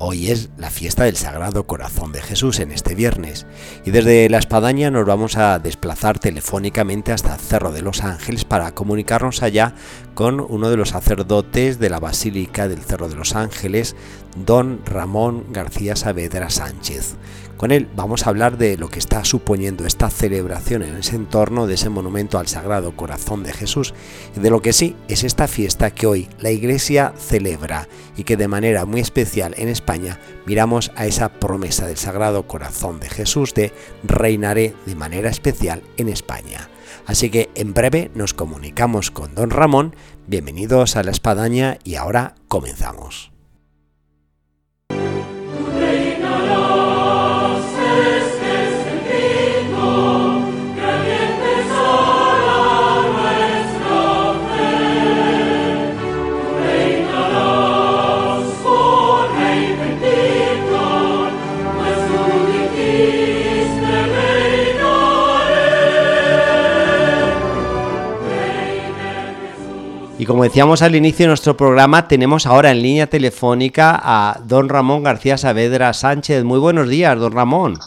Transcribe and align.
Hoy 0.00 0.30
es 0.30 0.48
la 0.56 0.70
fiesta 0.70 1.02
del 1.02 1.16
Sagrado 1.16 1.66
Corazón 1.66 2.12
de 2.12 2.22
Jesús 2.22 2.60
en 2.60 2.70
este 2.70 2.94
viernes 2.94 3.46
y 3.84 3.90
desde 3.90 4.28
la 4.28 4.38
espadaña 4.38 4.92
nos 4.92 5.04
vamos 5.04 5.36
a 5.36 5.58
desplazar 5.58 6.20
telefónicamente 6.20 7.10
hasta 7.10 7.36
Cerro 7.36 7.72
de 7.72 7.82
los 7.82 8.04
Ángeles 8.04 8.44
para 8.44 8.72
comunicarnos 8.76 9.42
allá 9.42 9.74
con 10.18 10.40
uno 10.40 10.68
de 10.68 10.76
los 10.76 10.88
sacerdotes 10.88 11.78
de 11.78 11.90
la 11.90 12.00
Basílica 12.00 12.66
del 12.66 12.82
Cerro 12.82 13.08
de 13.08 13.14
los 13.14 13.36
Ángeles, 13.36 13.94
don 14.34 14.80
Ramón 14.84 15.44
García 15.52 15.94
Saavedra 15.94 16.50
Sánchez. 16.50 17.14
Con 17.56 17.70
él 17.70 17.88
vamos 17.94 18.26
a 18.26 18.30
hablar 18.30 18.58
de 18.58 18.76
lo 18.76 18.88
que 18.88 18.98
está 18.98 19.24
suponiendo 19.24 19.86
esta 19.86 20.10
celebración 20.10 20.82
en 20.82 20.96
ese 20.96 21.14
entorno 21.14 21.68
de 21.68 21.74
ese 21.74 21.88
monumento 21.88 22.40
al 22.40 22.48
Sagrado 22.48 22.96
Corazón 22.96 23.44
de 23.44 23.52
Jesús 23.52 23.94
de 24.34 24.50
lo 24.50 24.60
que 24.60 24.72
sí 24.72 24.96
es 25.06 25.22
esta 25.22 25.46
fiesta 25.46 25.92
que 25.92 26.08
hoy 26.08 26.28
la 26.40 26.50
Iglesia 26.50 27.14
celebra 27.16 27.86
y 28.16 28.24
que 28.24 28.36
de 28.36 28.48
manera 28.48 28.86
muy 28.86 29.00
especial 29.00 29.54
en 29.56 29.68
España 29.68 30.18
miramos 30.46 30.90
a 30.96 31.06
esa 31.06 31.28
promesa 31.28 31.86
del 31.86 31.96
Sagrado 31.96 32.48
Corazón 32.48 32.98
de 32.98 33.08
Jesús 33.08 33.54
de 33.54 33.72
reinaré 34.02 34.74
de 34.84 34.96
manera 34.96 35.30
especial 35.30 35.84
en 35.96 36.08
España. 36.08 36.68
Así 37.08 37.30
que 37.30 37.48
en 37.54 37.72
breve 37.72 38.10
nos 38.14 38.34
comunicamos 38.34 39.10
con 39.10 39.34
don 39.34 39.48
Ramón. 39.48 39.96
Bienvenidos 40.26 40.94
a 40.94 41.02
la 41.02 41.10
espadaña 41.10 41.78
y 41.82 41.94
ahora 41.94 42.34
comenzamos. 42.48 43.32
Como 70.26 70.42
decíamos 70.42 70.82
al 70.82 70.96
inicio 70.96 71.24
de 71.24 71.28
nuestro 71.28 71.56
programa, 71.56 72.08
tenemos 72.08 72.46
ahora 72.46 72.72
en 72.72 72.82
línea 72.82 73.06
telefónica 73.06 74.00
a 74.02 74.38
don 74.42 74.68
Ramón 74.68 75.04
García 75.04 75.38
Saavedra 75.38 75.94
Sánchez. 75.94 76.42
Muy 76.42 76.58
buenos 76.58 76.88
días, 76.88 77.18
don 77.18 77.32
Ramón. 77.32 77.78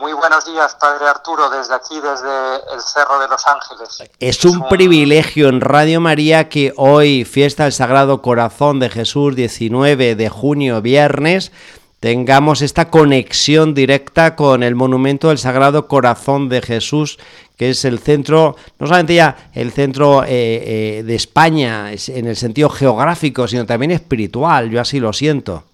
Muy 0.00 0.14
buenos 0.14 0.46
días, 0.46 0.74
Padre 0.80 1.06
Arturo, 1.06 1.50
desde 1.50 1.74
aquí, 1.74 1.96
desde 1.96 2.74
el 2.74 2.80
Cerro 2.80 3.20
de 3.20 3.28
los 3.28 3.46
Ángeles. 3.46 4.10
Es 4.18 4.44
un, 4.46 4.66
privilegio 4.68 5.50
en 5.50 5.60
Radio 5.60 6.00
María 6.00 6.48
que 6.48 6.72
hoy, 6.78 7.26
fiesta 7.26 7.64
del 7.64 7.74
Sagrado 7.74 8.22
Corazón 8.22 8.80
de 8.80 8.88
Jesús, 8.88 9.36
19 9.36 10.14
de 10.16 10.28
junio, 10.30 10.80
viernes, 10.80 11.52
tengamos 12.00 12.62
esta 12.62 12.90
conexión 12.90 13.74
directa 13.74 14.34
con 14.34 14.62
el 14.62 14.74
monumento 14.74 15.28
del 15.28 15.38
Sagrado 15.38 15.86
Corazón 15.86 16.48
de 16.48 16.62
Jesús 16.62 17.18
que 17.60 17.68
es 17.68 17.84
el 17.84 17.98
centro, 17.98 18.56
no 18.78 18.86
solamente 18.86 19.16
ya 19.16 19.50
el 19.52 19.70
centro 19.70 20.24
eh, 20.24 20.28
eh, 20.30 21.02
de 21.04 21.14
España 21.14 21.90
en 21.92 22.26
el 22.26 22.34
sentido 22.34 22.70
geográfico, 22.70 23.46
sino 23.46 23.66
también 23.66 23.90
espiritual, 23.90 24.70
yo 24.70 24.80
así 24.80 24.98
lo 24.98 25.12
siento. 25.12 25.64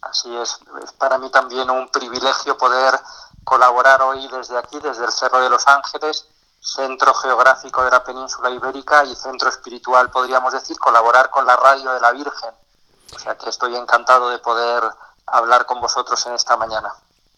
Así 0.00 0.34
es, 0.34 0.58
es 0.82 0.92
para 0.92 1.18
mí 1.18 1.30
también 1.30 1.68
un 1.68 1.90
privilegio 1.90 2.56
poder 2.56 2.98
colaborar 3.44 4.00
hoy 4.00 4.26
desde 4.32 4.56
aquí, 4.56 4.78
desde 4.82 5.04
el 5.04 5.12
Cerro 5.12 5.42
de 5.42 5.50
los 5.50 5.68
Ángeles, 5.68 6.24
centro 6.58 7.12
geográfico 7.12 7.84
de 7.84 7.90
la 7.90 8.02
península 8.02 8.48
ibérica 8.48 9.04
y 9.04 9.14
centro 9.14 9.50
espiritual, 9.50 10.10
podríamos 10.10 10.54
decir, 10.54 10.78
colaborar 10.78 11.28
con 11.28 11.44
la 11.44 11.56
radio 11.56 11.92
de 11.92 12.00
la 12.00 12.12
Virgen. 12.12 12.50
O 13.14 13.18
sea 13.18 13.36
que 13.36 13.50
estoy 13.50 13.76
encantado 13.76 14.30
de 14.30 14.38
poder 14.38 14.84
hablar 15.32 15.66
con 15.66 15.80
vosotros 15.80 16.24
en 16.26 16.34
esta 16.34 16.56
mañana. 16.56 16.90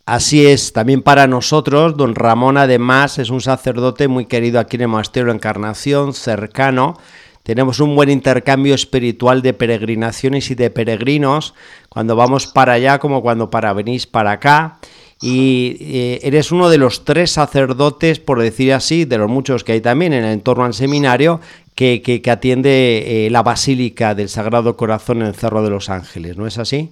Así 0.04 0.47
es, 0.47 0.72
también 0.72 1.03
para 1.03 1.28
nosotros, 1.28 1.97
don 1.97 2.16
Ramón 2.16 2.56
además 2.56 3.19
es 3.19 3.30
un 3.30 3.41
sacerdote 3.41 4.08
muy 4.08 4.26
querido 4.26 4.58
aquí 4.58 4.76
en 4.76 4.82
el 4.82 4.88
Monasterio 4.88 5.32
Encarnación, 5.32 6.12
cercano. 6.12 6.98
Tenemos 7.44 7.78
un 7.80 7.94
buen 7.94 8.10
intercambio 8.10 8.75
espiritual 8.75 9.42
de 9.42 9.53
peregrinaciones 9.53 10.50
y 10.50 10.54
de 10.54 10.70
peregrinos, 10.70 11.54
cuando 11.88 12.16
vamos 12.16 12.47
para 12.47 12.75
allá 12.75 12.98
como 12.98 13.22
cuando 13.22 13.50
para 13.50 13.72
venís 13.72 14.06
para 14.06 14.32
acá. 14.32 14.78
Y 15.20 15.76
eh, 15.80 16.20
eres 16.24 16.50
uno 16.50 16.69
de 16.69 16.78
los 16.78 17.04
tres 17.04 17.30
sacerdotes, 17.30 18.19
por 18.19 18.41
decir 18.41 18.72
así, 18.72 19.04
de 19.04 19.19
los 19.19 19.30
muchos 19.30 19.62
que 19.62 19.72
hay 19.72 19.80
también 19.80 20.12
en 20.12 20.24
el 20.24 20.32
entorno 20.32 20.64
al 20.64 20.74
seminario, 20.74 21.41
que, 21.76 22.03
que, 22.03 22.30
atiende 22.30 23.26
eh, 23.26 23.30
la 23.30 23.42
Basílica 23.44 24.16
del 24.16 24.28
Sagrado 24.28 24.76
Corazón 24.76 25.22
en 25.22 25.28
el 25.28 25.34
Cerro 25.34 25.62
de 25.62 25.70
los 25.70 25.91
Ángeles, 25.91 26.36
¿no 26.36 26.47
es 26.47 26.59
así? 26.59 26.91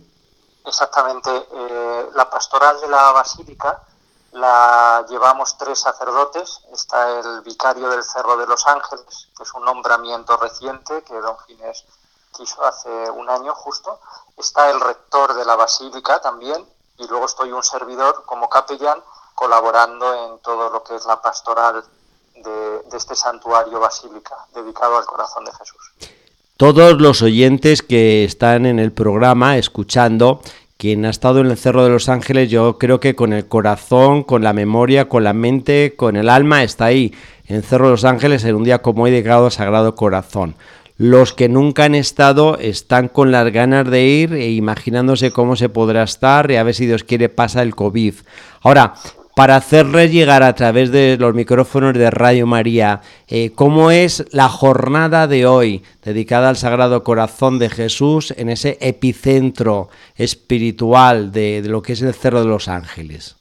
Exactamente. 0.70 1.30
Eh, 1.52 2.10
la 2.14 2.30
pastoral 2.30 2.80
de 2.80 2.86
la 2.86 3.10
basílica 3.10 3.82
la 4.30 5.04
llevamos 5.08 5.58
tres 5.58 5.80
sacerdotes. 5.80 6.60
Está 6.72 7.18
el 7.18 7.40
vicario 7.40 7.90
del 7.90 8.04
Cerro 8.04 8.36
de 8.36 8.46
los 8.46 8.64
Ángeles, 8.68 9.28
que 9.36 9.42
es 9.42 9.52
un 9.54 9.64
nombramiento 9.64 10.36
reciente 10.36 11.02
que 11.02 11.14
don 11.14 11.36
Ginés 11.40 11.84
quiso 12.32 12.64
hace 12.64 13.10
un 13.10 13.28
año 13.28 13.52
justo. 13.52 13.98
Está 14.36 14.70
el 14.70 14.80
rector 14.80 15.34
de 15.34 15.44
la 15.44 15.56
basílica 15.56 16.20
también. 16.20 16.64
Y 16.98 17.08
luego 17.08 17.26
estoy 17.26 17.50
un 17.50 17.64
servidor 17.64 18.22
como 18.24 18.48
capellán 18.48 19.02
colaborando 19.34 20.14
en 20.14 20.38
todo 20.38 20.70
lo 20.70 20.84
que 20.84 20.94
es 20.94 21.04
la 21.04 21.20
pastoral 21.20 21.82
de, 22.36 22.82
de 22.82 22.96
este 22.96 23.16
santuario 23.16 23.80
basílica 23.80 24.46
dedicado 24.54 24.98
al 24.98 25.04
corazón 25.04 25.44
de 25.44 25.52
Jesús 25.52 25.90
todos 26.60 27.00
los 27.00 27.22
oyentes 27.22 27.80
que 27.80 28.22
están 28.22 28.66
en 28.66 28.78
el 28.78 28.92
programa 28.92 29.56
escuchando, 29.56 30.42
quien 30.80 31.04
ha 31.04 31.10
estado 31.10 31.40
en 31.40 31.46
el 31.48 31.58
Cerro 31.58 31.84
de 31.84 31.90
los 31.90 32.08
Ángeles, 32.08 32.48
yo 32.48 32.78
creo 32.78 33.00
que 33.00 33.14
con 33.14 33.34
el 33.34 33.46
corazón, 33.46 34.22
con 34.22 34.42
la 34.42 34.54
memoria, 34.54 35.10
con 35.10 35.24
la 35.24 35.34
mente, 35.34 35.92
con 35.94 36.16
el 36.16 36.30
alma, 36.30 36.62
está 36.62 36.86
ahí, 36.86 37.12
en 37.46 37.62
Cerro 37.62 37.84
de 37.84 37.90
los 37.90 38.06
Ángeles, 38.06 38.44
en 38.44 38.54
un 38.54 38.64
día 38.64 38.78
como 38.78 39.02
hoy 39.02 39.10
dedicado 39.10 39.44
al 39.44 39.52
Sagrado 39.52 39.94
Corazón. 39.94 40.54
Los 40.96 41.34
que 41.34 41.50
nunca 41.50 41.84
han 41.84 41.94
estado 41.94 42.56
están 42.58 43.08
con 43.08 43.30
las 43.30 43.52
ganas 43.52 43.90
de 43.90 44.04
ir 44.06 44.32
e 44.32 44.52
imaginándose 44.52 45.32
cómo 45.32 45.54
se 45.54 45.68
podrá 45.68 46.02
estar 46.02 46.50
y 46.50 46.56
a 46.56 46.62
ver 46.62 46.74
si 46.74 46.86
Dios 46.86 47.04
quiere 47.04 47.28
pasa 47.28 47.60
el 47.60 47.74
COVID. 47.74 48.14
Ahora, 48.62 48.94
para 49.40 49.56
hacerle 49.56 50.10
llegar 50.10 50.42
a 50.42 50.54
través 50.54 50.92
de 50.92 51.16
los 51.18 51.32
micrófonos 51.32 51.94
de 51.94 52.10
Radio 52.10 52.46
María 52.46 53.00
eh, 53.26 53.54
cómo 53.54 53.90
es 53.90 54.22
la 54.34 54.50
jornada 54.50 55.26
de 55.26 55.46
hoy 55.46 55.82
dedicada 56.02 56.50
al 56.50 56.58
Sagrado 56.58 57.02
Corazón 57.02 57.58
de 57.58 57.70
Jesús 57.70 58.34
en 58.36 58.50
ese 58.50 58.76
epicentro 58.82 59.88
espiritual 60.14 61.32
de, 61.32 61.62
lo 61.64 61.80
que 61.80 61.94
es 61.94 62.02
el 62.02 62.12
Cerro 62.12 62.40
de 62.40 62.48
los 62.48 62.68
Ángeles. 62.68 63.36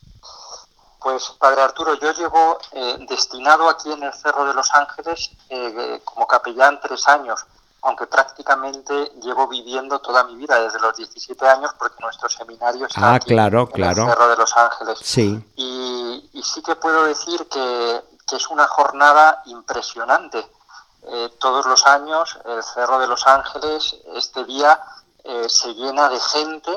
Pues 1.01 1.33
Padre 1.37 1.63
Arturo, 1.63 1.99
yo 1.99 2.13
llevo 2.13 2.59
eh, 2.71 3.05
destinado 3.09 3.67
aquí 3.67 3.91
en 3.91 4.01
el 4.01 4.13
Cerro 4.13 4.45
de 4.45 4.53
los 4.53 4.73
Ángeles 4.73 5.31
eh, 5.49 5.99
como 6.05 6.25
capellán 6.25 6.79
tres 6.81 7.05
años 7.09 7.45
aunque 7.81 8.07
prácticamente 8.07 8.93
llevo 9.21 9.47
viviendo 9.47 9.99
toda 9.99 10.23
mi 10.25 10.35
vida 10.35 10.59
desde 10.61 10.79
los 10.79 10.95
17 10.97 11.47
años 11.47 11.71
porque 11.77 11.95
nuestro 12.01 12.27
seminario 12.29 12.85
está 12.85 13.11
ah, 13.11 13.15
aquí 13.15 13.29
claro, 13.29 13.61
en 13.61 13.67
claro. 13.67 14.03
el 14.03 14.09
Cerro 14.09 14.29
de 14.29 14.35
los 14.35 14.57
Ángeles. 14.57 14.99
Sí. 15.01 15.43
Y, 15.55 15.68
y 16.39 16.43
sí 16.43 16.61
que 16.61 16.75
puedo 16.75 17.03
decir 17.03 17.47
que, 17.49 18.01
que 18.27 18.35
es 18.37 18.47
una 18.47 18.65
jornada 18.67 19.41
impresionante. 19.45 20.49
Eh, 21.03 21.29
todos 21.39 21.65
los 21.65 21.85
años 21.85 22.37
el 22.45 22.63
Cerro 22.63 22.99
de 22.99 23.07
los 23.07 23.27
Ángeles, 23.27 23.97
este 24.15 24.45
día 24.45 24.81
eh, 25.23 25.49
se 25.49 25.73
llena 25.73 26.07
de 26.09 26.19
gente, 26.19 26.71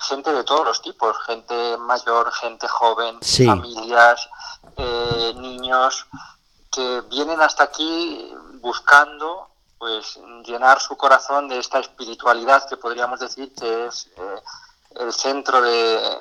gente 0.00 0.32
de 0.32 0.44
todos 0.44 0.66
los 0.66 0.82
tipos, 0.82 1.16
gente 1.26 1.78
mayor, 1.78 2.30
gente 2.32 2.68
joven, 2.68 3.18
sí. 3.22 3.46
familias, 3.46 4.28
eh, 4.76 5.32
niños, 5.36 6.06
que 6.70 7.02
vienen 7.08 7.40
hasta 7.40 7.64
aquí 7.64 8.30
buscando 8.60 9.48
pues 9.78 10.18
llenar 10.44 10.80
su 10.80 10.96
corazón 10.96 11.48
de 11.48 11.58
esta 11.58 11.78
espiritualidad 11.78 12.68
que 12.68 12.76
podríamos 12.76 13.20
decir 13.20 13.54
que 13.54 13.86
es 13.86 14.10
el 14.96 15.12
centro 15.12 15.62
de, 15.62 16.18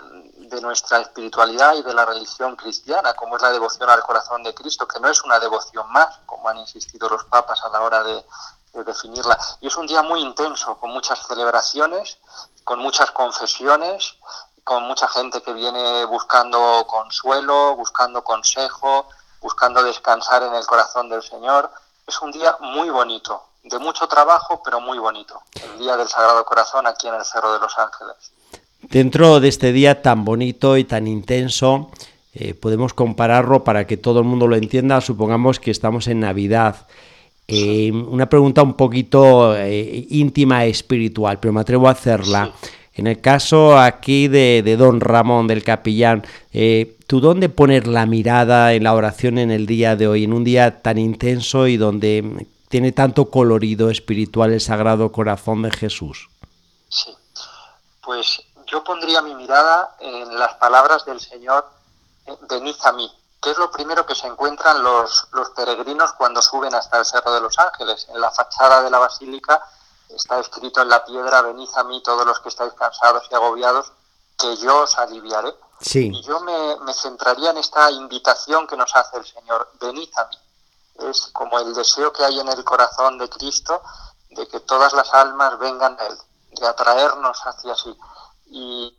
de, 0.50 0.62
nuestra 0.62 1.00
espiritualidad 1.00 1.76
y 1.76 1.84
de 1.84 1.94
la 1.94 2.06
religión 2.06 2.56
cristiana, 2.56 3.14
como 3.14 3.36
es 3.36 3.42
la 3.42 3.52
devoción 3.52 3.90
al 3.90 4.02
corazón 4.04 4.44
de 4.44 4.54
Cristo, 4.54 4.88
que 4.88 5.00
no 5.00 5.10
es 5.10 5.24
una 5.24 5.40
devoción 5.40 5.92
más, 5.92 6.20
como 6.26 6.50
han 6.50 6.58
insistido 6.58 7.10
los 7.10 7.24
papas 7.26 7.64
a 7.64 7.70
la 7.70 7.82
hora 7.82 8.04
de, 8.04 8.26
de 8.74 8.84
definirla. 8.84 9.38
Y 9.62 9.68
es 9.68 9.76
un 9.78 9.88
día 9.88 10.02
muy 10.02 10.22
intenso, 10.22 10.78
con 10.78 10.92
muchas 10.92 11.26
celebraciones, 11.28 12.18
con 12.64 12.80
muchas 12.80 13.12
confesiones, 13.12 14.16
con 14.64 14.84
mucha 14.84 15.08
gente 15.08 15.42
que 15.42 15.54
viene 15.54 16.04
buscando 16.06 16.86
consuelo, 16.88 17.76
buscando 17.76 18.24
consejo, 18.24 19.08
buscando 19.40 19.82
descansar 19.82 20.44
en 20.44 20.54
el 20.54 20.66
corazón 20.66 21.08
del 21.10 21.24
Señor. 21.24 21.72
Es 22.06 22.22
un 22.22 22.32
día 22.32 22.58
muy 22.60 22.90
bonito, 22.90 23.44
de 23.64 23.80
mucho 23.80 24.08
trabajo, 24.08 24.62
pero 24.64 24.80
muy 24.82 25.00
bonito. 25.00 25.42
El 25.56 25.78
Día 25.80 25.96
del 25.96 26.08
Sagrado 26.08 26.44
Corazón 26.46 26.86
aquí 26.88 27.08
en 27.08 27.16
el 27.16 27.24
Cerro 27.24 27.54
de 27.54 27.60
los 27.60 27.78
Ángeles. 27.78 28.34
Dentro 28.90 29.42
de 29.42 29.50
este 29.50 29.74
día 29.74 30.02
tan 30.02 30.24
bonito 30.24 30.78
y 30.78 30.86
tan 30.86 31.08
intenso, 31.08 31.92
eh, 32.34 32.54
podemos 32.54 32.94
compararlo 32.94 33.64
para 33.64 33.86
que 33.86 33.98
todo 33.98 34.20
el 34.20 34.26
mundo 34.26 34.48
lo 34.48 34.56
entienda. 34.56 35.02
Supongamos 35.02 35.60
que 35.60 35.72
estamos 35.72 36.08
en 36.08 36.22
Navidad. 36.22 36.88
Eh, 37.50 37.92
una 37.92 38.30
pregunta 38.30 38.64
un 38.64 38.76
poquito 38.76 39.58
eh, 39.58 40.06
íntima 40.10 40.66
espiritual, 40.66 41.40
pero 41.40 41.52
me 41.52 41.62
atrevo 41.62 41.88
a 41.90 41.92
hacerla. 41.92 42.54
En 42.94 43.08
el 43.08 43.20
caso 43.20 43.78
aquí 43.78 44.28
de, 44.28 44.62
de 44.64 44.78
don 44.78 45.02
Ramón 45.02 45.48
del 45.48 45.64
Capillán, 45.64 46.24
¿tú 47.06 47.20
dónde 47.20 47.50
poner 47.50 47.88
la 47.88 48.08
mirada 48.08 48.74
en 48.74 48.84
la 48.84 48.96
oración 48.96 49.38
en 49.38 49.52
el 49.52 49.68
día 49.68 49.96
de 49.96 50.08
hoy, 50.08 50.24
en 50.24 50.34
un 50.34 50.44
día 50.44 50.82
tan 50.82 50.98
intenso 50.98 51.68
y 51.68 51.78
donde 51.78 52.48
tiene 52.70 52.92
tanto 52.94 53.30
colorido 53.30 53.92
espiritual 53.92 54.52
el 54.52 54.62
Sagrado 54.62 55.12
Corazón 55.12 55.62
de 55.62 55.72
Jesús? 55.72 56.30
Sí, 56.90 57.12
pues 58.04 58.42
yo 58.78 58.84
pondría 58.84 59.22
mi 59.24 59.34
mirada 59.34 59.96
en 60.00 60.38
las 60.38 60.54
palabras 60.56 61.04
del 61.04 61.20
Señor, 61.20 61.68
eh, 62.28 62.38
venid 62.42 62.76
a 62.84 62.92
mí, 62.92 63.12
que 63.42 63.50
es 63.50 63.58
lo 63.58 63.72
primero 63.72 64.06
que 64.06 64.14
se 64.14 64.28
encuentran 64.28 64.84
los, 64.84 65.28
los 65.32 65.50
peregrinos 65.50 66.14
cuando 66.14 66.44
suben 66.44 66.76
hasta 66.76 67.00
el 67.00 67.06
Cerro 67.06 67.34
de 67.34 67.42
los 67.42 67.58
Ángeles. 67.58 68.08
En 68.10 68.22
la 68.22 68.30
fachada 68.30 68.84
de 68.84 68.92
la 68.92 69.00
basílica 69.00 69.60
está 70.10 70.40
escrito 70.40 70.82
en 70.84 70.90
la 70.90 71.04
piedra, 71.04 71.42
venid 71.42 71.70
a 71.76 71.84
mí 71.86 72.04
todos 72.04 72.26
los 72.26 72.40
que 72.40 72.50
estáis 72.50 72.74
cansados 72.74 73.28
y 73.32 73.36
agobiados, 73.36 73.92
que 74.38 74.56
yo 74.58 74.84
os 74.84 74.96
aliviaré. 75.00 75.56
Sí. 75.82 76.12
Y 76.14 76.22
yo 76.22 76.40
me, 76.42 76.76
me 76.82 76.94
centraría 76.94 77.50
en 77.50 77.58
esta 77.58 77.90
invitación 77.90 78.68
que 78.68 78.78
nos 78.78 78.96
hace 78.96 79.18
el 79.18 79.26
Señor, 79.26 79.72
venid 79.80 80.10
a 80.18 80.26
mí 80.26 80.38
es 81.10 81.28
como 81.28 81.60
el 81.60 81.74
deseo 81.74 82.12
que 82.12 82.24
hay 82.24 82.40
en 82.40 82.48
el 82.48 82.64
corazón 82.64 83.18
de 83.18 83.30
Cristo 83.30 83.82
de 84.32 84.48
que 84.48 84.60
todas 84.62 84.94
las 84.94 85.14
almas 85.14 85.58
vengan 85.60 85.96
a 86.00 86.08
Él, 86.08 86.18
de 86.60 86.68
atraernos 86.68 87.40
hacia 87.46 87.76
sí. 87.76 87.96
Y, 88.50 88.94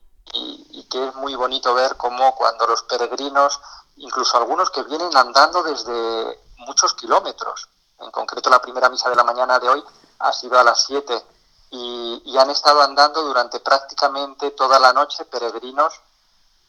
que 0.91 1.09
es 1.09 1.15
muy 1.17 1.35
bonito 1.35 1.75
ver 1.75 1.99
cómo 1.99 2.35
cuando 2.35 2.67
los 2.67 2.83
peregrinos, 2.85 3.61
incluso 3.97 4.39
algunos 4.39 4.71
que 4.71 4.83
vienen 4.85 5.15
andando 5.15 5.63
desde 5.63 6.41
muchos 6.59 6.95
kilómetros, 6.95 7.69
en 8.01 8.11
concreto 8.11 8.49
la 8.49 8.63
primera 8.63 8.89
misa 8.89 9.11
de 9.11 9.17
la 9.17 9.25
mañana 9.25 9.59
de 9.59 9.69
hoy 9.69 9.85
ha 10.21 10.33
sido 10.33 10.59
a 10.59 10.65
las 10.65 10.85
7 10.85 11.25
y, 11.71 12.37
han 12.39 12.51
estado 12.51 12.81
andando 12.81 13.23
durante 13.23 13.59
prácticamente 13.59 14.53
toda 14.53 14.79
la 14.79 14.93
noche 14.93 15.25
peregrinos 15.25 15.93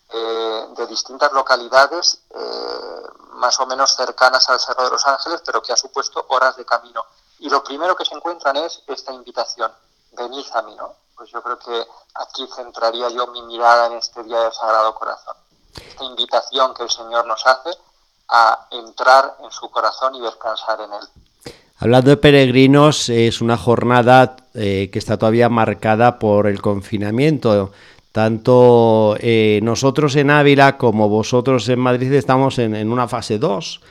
eh, 0.09 0.67
de 0.75 0.87
distintas 0.87 1.31
localidades 1.31 2.23
eh, 2.31 3.01
más 3.33 3.59
o 3.59 3.67
menos 3.67 3.95
cercanas 3.95 4.49
al 4.49 4.59
Cerro 4.59 4.85
de 4.85 4.89
los 4.89 5.05
Ángeles, 5.05 5.41
pero 5.45 5.61
que 5.61 5.71
ha 5.71 5.77
supuesto 5.77 6.25
horas 6.29 6.57
de 6.57 6.65
camino. 6.65 7.05
Y 7.37 7.49
lo 7.49 7.63
primero 7.63 7.95
que 7.95 8.03
se 8.03 8.15
encuentran 8.15 8.57
es 8.57 8.81
esta 8.87 9.13
invitación, 9.13 9.71
venid 10.11 10.45
a 10.53 10.61
mí, 10.63 10.75
¿no? 10.75 10.95
Pues 11.19 11.31
yo 11.31 11.43
creo 11.43 11.59
que 11.59 11.83
aquí 12.15 12.47
centraría 12.55 13.09
yo 13.09 13.27
mi 13.27 13.41
mirada 13.41 13.87
en 13.87 13.97
este 13.97 14.23
Día 14.23 14.39
del 14.39 14.53
Sagrado 14.53 14.95
Corazón. 14.95 15.35
Esta 15.75 16.05
invitación 16.05 16.73
que 16.73 16.83
el 16.83 16.89
Señor 16.89 17.27
nos 17.27 17.45
hace 17.45 17.77
a 18.29 18.67
entrar 18.71 19.35
en 19.43 19.51
su 19.51 19.69
corazón 19.69 20.15
y 20.15 20.21
descansar 20.21 20.79
en 20.79 20.93
él. 20.93 21.53
Hablando 21.77 22.11
de 22.11 22.15
peregrinos, 22.15 23.09
es 23.09 23.41
una 23.41 23.57
jornada 23.57 24.37
eh, 24.53 24.89
que 24.93 24.97
está 24.97 25.17
todavía 25.17 25.49
marcada 25.49 26.19
por 26.19 26.47
el 26.47 26.61
confinamiento. 26.61 27.73
Tanto 28.13 29.17
eh, 29.19 29.59
nosotros 29.61 30.15
en 30.15 30.31
Ávila 30.31 30.77
como 30.77 31.09
vosotros 31.09 31.67
en 31.67 31.79
Madrid 31.79 32.13
estamos 32.13 32.59
en, 32.59 32.89
una 32.89 33.09
fase 33.09 33.39
2. 33.39 33.81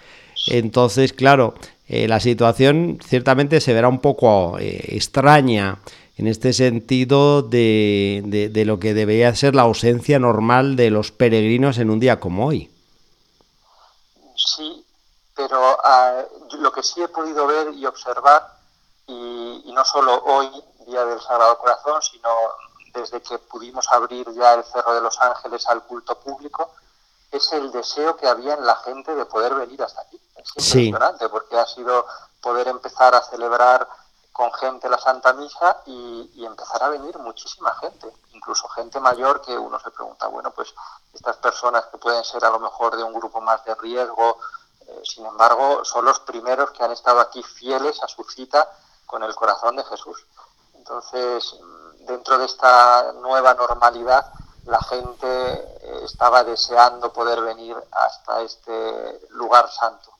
Entonces, 0.46 1.12
claro, 1.12 1.52
eh, 1.88 2.08
la 2.08 2.20
situación 2.20 2.98
ciertamente 3.06 3.60
se 3.60 3.74
verá 3.74 3.88
un 3.88 4.00
poco 4.00 4.56
extraña 4.58 5.78
en 6.18 6.26
este 6.26 6.52
sentido 6.52 7.42
de, 7.42 8.50
de, 8.52 8.64
lo 8.64 8.80
que 8.80 8.92
debería 8.92 9.34
ser 9.36 9.54
la 9.54 9.62
ausencia 9.62 10.18
normal 10.18 10.74
de 10.74 10.90
los 10.90 11.12
peregrinos 11.12 11.78
en 11.78 11.90
un 11.90 12.00
día 12.00 12.18
como 12.18 12.46
hoy. 12.46 12.70
Sí, 14.34 14.84
pero 15.36 15.78
ah, 15.84 16.24
lo 16.58 16.72
que 16.72 16.82
sí 16.82 17.00
he 17.00 17.08
podido 17.08 17.46
ver 17.46 17.72
y 17.72 17.86
observar, 17.86 18.58
y, 19.06 19.62
y 19.64 19.72
no 19.72 19.84
solo 19.84 20.20
hoy, 20.24 20.48
Día 20.88 21.04
del 21.04 21.20
Sagrado 21.20 21.58
Corazón, 21.58 22.02
sino 22.02 22.28
desde 22.94 23.20
que 23.20 23.38
pudimos 23.38 23.86
abrir 23.92 24.26
ya 24.34 24.54
el 24.54 24.64
Cerro 24.64 24.94
de 24.94 25.02
los 25.02 25.20
Ángeles 25.20 25.66
al 25.68 25.84
culto 25.84 26.18
público, 26.18 26.72
es 27.30 27.52
el 27.52 27.70
deseo 27.70 28.16
que 28.16 28.26
había 28.26 28.54
en 28.54 28.64
la 28.64 28.74
gente 28.76 29.14
de 29.14 29.24
poder 29.26 29.54
venir 29.54 29.82
hasta 29.82 30.00
aquí. 30.00 30.18
Es 30.36 30.74
impresionante 30.74 31.28
porque 31.28 31.56
ha 31.56 31.66
sido 31.66 32.06
poder 32.40 32.68
empezar 32.68 33.14
a 33.14 33.22
celebrar 33.22 33.86
con 34.38 34.52
gente 34.52 34.88
la 34.88 34.98
Santa 34.98 35.32
Misa 35.32 35.82
y, 35.86 36.44
empezar 36.46 36.84
a 36.84 36.90
venir 36.90 37.18
muchísima 37.18 37.74
gente, 37.74 38.06
incluso 38.30 38.68
gente 38.68 39.00
mayor 39.00 39.40
que 39.40 39.58
uno 39.58 39.80
se 39.80 39.90
pregunta, 39.90 40.28
bueno, 40.28 40.52
pues 40.52 40.72
estas 41.12 41.36
personas 41.38 41.86
que 41.86 41.98
pueden 41.98 42.22
ser 42.22 42.44
a 42.44 42.50
lo 42.50 42.60
mejor 42.60 42.96
de 42.96 43.02
un 43.02 43.12
grupo 43.12 43.40
más 43.40 43.64
de 43.64 43.74
riesgo, 43.74 44.38
eh, 44.86 45.00
sin 45.02 45.26
embargo, 45.26 45.84
son 45.84 46.04
los 46.04 46.20
primeros 46.20 46.70
que 46.70 46.84
han 46.84 46.92
estado 46.92 47.18
aquí 47.18 47.42
fieles 47.42 48.00
a 48.00 48.06
su 48.06 48.22
cita 48.22 48.70
con 49.06 49.24
el 49.24 49.34
corazón 49.34 49.74
de 49.74 49.82
Jesús. 49.82 50.24
Entonces, 50.74 51.56
dentro 52.06 52.38
de 52.38 52.44
esta 52.44 53.12
nueva 53.14 53.54
normalidad, 53.54 54.32
la 54.66 54.80
gente 54.84 55.26
eh, 55.26 56.04
estaba 56.04 56.44
deseando 56.44 57.12
poder 57.12 57.40
venir 57.42 57.76
hasta 57.90 58.42
este 58.42 59.20
lugar 59.30 59.68
santo, 59.68 60.12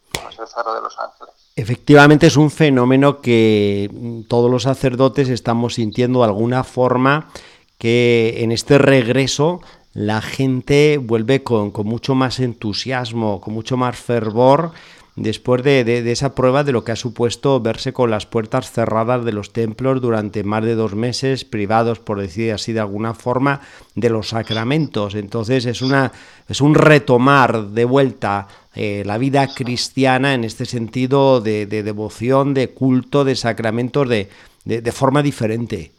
Efectivamente 1.56 2.26
es 2.28 2.36
un 2.36 2.50
fenómeno 2.50 3.20
que 3.20 3.90
todos 4.28 4.50
los 4.50 4.62
sacerdotes 4.62 5.28
estamos 5.28 5.74
sintiendo 5.74 6.20
de 6.20 6.26
alguna 6.26 6.64
forma 6.64 7.30
que 7.78 8.36
en 8.38 8.52
este 8.52 8.78
regreso 8.78 9.60
la 9.92 10.20
gente 10.20 10.98
vuelve 10.98 11.42
con, 11.42 11.70
con 11.70 11.86
mucho 11.86 12.14
más 12.14 12.38
entusiasmo, 12.38 13.40
con 13.40 13.54
mucho 13.54 13.76
más 13.76 13.96
fervor 13.96 14.72
después 15.18 15.62
de, 15.62 16.10
esa 16.10 16.34
prueba 16.34 16.64
de 16.64 16.72
lo 16.72 16.84
que 16.84 16.92
ha 16.92 16.96
supuesto 16.96 17.60
verse 17.60 17.92
con 17.92 18.10
las 18.10 18.26
puertas 18.26 18.70
cerradas 18.70 19.24
de 19.24 19.32
los 19.32 19.52
templos 19.52 20.00
durante 20.00 20.44
más 20.44 20.64
de 20.64 20.74
dos 20.74 20.94
meses, 20.94 21.44
privados, 21.44 21.98
por 21.98 22.20
decir 22.20 22.52
así 22.52 22.72
de 22.72 22.80
alguna 22.80 23.14
forma, 23.14 23.60
de 23.94 24.10
los 24.10 24.30
sacramentos. 24.30 25.14
Entonces 25.14 25.66
es, 25.66 25.82
una, 25.82 26.12
es 26.48 26.60
un 26.60 26.74
retomar 26.74 27.68
de 27.68 27.84
vuelta 27.84 28.48
eh, 28.74 29.02
la 29.04 29.18
vida 29.18 29.46
cristiana 29.54 30.34
en 30.34 30.44
este 30.44 30.66
sentido 30.66 31.40
de, 31.40 31.66
devoción, 31.66 32.54
de 32.54 32.70
culto, 32.70 33.24
de 33.24 33.36
sacramentos 33.36 34.08
de, 34.08 34.30
de 34.64 34.92
forma 34.92 35.22
diferente. 35.22 35.92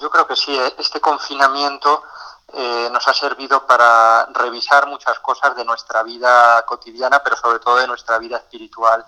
Yo 0.00 0.10
creo 0.10 0.26
que 0.26 0.34
sí, 0.34 0.52
¿eh? 0.52 0.72
este 0.78 1.00
confinamiento 1.00 2.02
eh, 2.54 2.88
nos 2.92 3.06
ha 3.08 3.14
servido 3.14 3.66
para 3.66 4.26
revisar 4.26 4.86
muchas 4.86 5.18
cosas 5.20 5.56
de 5.56 5.64
nuestra 5.64 6.02
vida 6.02 6.62
cotidiana, 6.66 7.22
pero 7.22 7.36
sobre 7.36 7.58
todo 7.60 7.76
de 7.76 7.86
nuestra 7.86 8.18
vida 8.18 8.36
espiritual. 8.36 9.04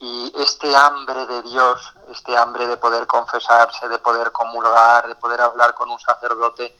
Y 0.00 0.32
este 0.36 0.74
hambre 0.74 1.26
de 1.26 1.42
Dios, 1.42 1.92
este 2.10 2.36
hambre 2.36 2.66
de 2.66 2.76
poder 2.76 3.06
confesarse, 3.06 3.88
de 3.88 3.98
poder 3.98 4.32
comulgar, 4.32 5.08
de 5.08 5.16
poder 5.16 5.40
hablar 5.40 5.74
con 5.74 5.90
un 5.90 5.98
sacerdote, 5.98 6.74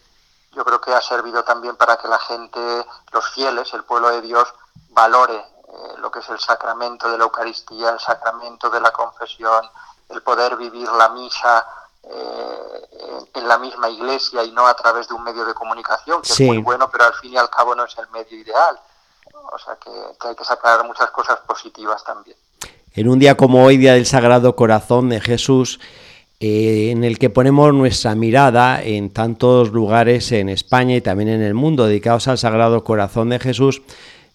yo 0.53 0.65
creo 0.65 0.81
que 0.81 0.95
ha 0.95 1.03
servido 1.03 1.45
también 1.45 1.77
para 1.77 1.97
que 1.99 2.09
la 2.09 2.19
gente, 2.19 2.87
los 3.13 3.29
fieles, 3.31 3.73
el 3.75 3.85
pueblo 3.85 4.09
de 4.09 4.23
Dios, 4.23 4.49
valore 4.91 5.37
eh, 5.37 5.95
lo 5.99 6.11
que 6.11 6.21
es 6.21 6.29
el 6.31 6.41
sacramento 6.41 7.11
de 7.11 7.19
la 7.19 7.25
Eucaristía, 7.25 7.91
el 7.91 8.01
sacramento 8.01 8.71
de 8.71 8.81
la 8.81 8.93
confesión, 8.93 9.69
el 10.09 10.23
poder 10.23 10.57
vivir 10.57 10.91
la 10.91 11.11
misa 11.11 11.67
eh, 12.11 13.29
en 13.35 13.49
la 13.49 13.59
misma 13.59 13.91
iglesia 13.91 14.43
y 14.45 14.53
no 14.53 14.67
a 14.67 14.75
través 14.75 15.09
de 15.09 15.15
un 15.15 15.23
medio 15.25 15.45
de 15.45 15.55
comunicación, 15.55 16.23
que 16.23 16.33
es 16.33 16.41
muy 16.41 16.59
bueno, 16.59 16.89
pero 16.91 17.05
al 17.05 17.15
fin 17.15 17.33
y 17.33 17.37
al 17.37 17.51
cabo 17.51 17.75
no 17.75 17.85
es 17.85 17.97
el 17.99 18.09
medio 18.11 18.39
ideal. 18.39 18.79
O 19.53 19.59
sea 19.59 19.77
que, 19.77 19.91
hay 20.29 20.35
que 20.35 20.45
sacar 20.45 20.85
muchas 20.87 21.11
cosas 21.11 21.39
positivas 21.47 22.03
también. 22.05 22.37
En 22.93 23.09
un 23.09 23.19
día 23.19 23.37
como 23.37 23.65
hoy, 23.65 23.77
Día 23.77 23.95
del 23.95 24.07
Sagrado 24.07 24.57
Corazón 24.57 25.09
de 25.09 25.21
Jesús, 25.21 25.81
eh, 26.41 26.91
en 26.91 27.05
el 27.05 27.19
que 27.19 27.31
ponemos 27.31 27.73
nuestra 27.75 28.15
mirada 28.15 28.83
en 28.83 29.13
tantos 29.13 29.71
lugares 29.71 30.33
en 30.33 30.49
España 30.49 30.97
y 30.97 31.01
también 31.01 31.29
en 31.29 31.43
el 31.43 31.55
mundo 31.55 31.87
dedicados 31.87 32.29
al 32.29 32.39
Sagrado 32.39 32.85
Corazón 32.85 33.31
de 33.31 33.39
Jesús, 33.39 33.83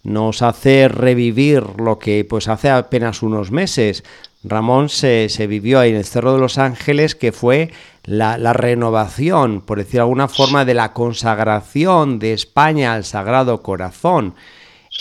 nos 0.03 0.42
hace 0.42 0.89
revivir 0.89 1.80
lo 1.80 1.98
que 1.98 2.25
pues 2.25 2.48
hace 2.48 2.70
apenas 2.70 3.22
unos 3.22 3.51
meses 3.51 4.03
Ramón 4.43 4.89
se, 4.89 5.27
vivió 5.47 5.79
ahí 5.79 5.91
en 5.91 5.95
el 5.95 6.05
Cerro 6.05 6.33
de 6.33 6.39
los 6.39 6.57
Ángeles, 6.57 7.15
que 7.15 7.31
fue 7.31 7.71
la, 8.03 8.38
renovación, 8.53 9.62
por 9.62 9.77
decir 9.77 10.01
alguna 10.01 10.27
forma, 10.27 10.65
de 10.65 10.73
la 10.73 10.93
consagración 10.93 12.19
de 12.19 12.33
España 12.33 12.93
al 12.93 13.05
Sagrado 13.05 13.62
Corazón. 13.62 14.35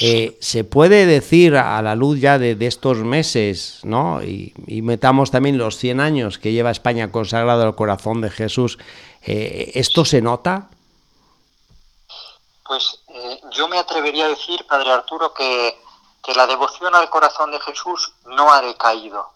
Eh, 0.01 0.39
se 0.41 0.65
puede 0.65 1.05
decir 1.05 1.55
a 1.57 1.83
la 1.83 1.95
luz 1.95 2.21
ya 2.21 2.39
de, 2.39 2.57
estos 2.61 2.99
meses, 2.99 3.81
¿no? 3.83 4.23
Y, 4.23 4.55
metamos 4.83 5.31
también 5.31 5.59
los 5.59 5.77
100 5.77 6.01
años 6.01 6.39
que 6.39 6.53
lleva 6.53 6.71
España 6.71 7.11
consagrado 7.11 7.63
al 7.63 7.75
corazón 7.75 8.21
de 8.21 8.31
Jesús, 8.31 8.79
eh, 9.25 9.73
¿esto 9.75 10.05
se 10.05 10.23
nota? 10.23 10.71
Pues 12.65 13.01
eh, 13.09 13.41
yo 13.53 13.69
me 13.69 13.77
atrevería 13.77 14.27
a 14.27 14.29
decir, 14.29 14.65
Padre 14.67 14.91
Arturo, 14.91 15.35
que, 15.35 15.77
que 16.23 16.35
la 16.35 16.47
devoción 16.47 16.95
al 16.95 17.11
corazón 17.11 17.51
de 17.51 17.61
Jesús 17.61 18.15
no 18.25 18.53
ha 18.53 18.61
decaído. 18.61 19.31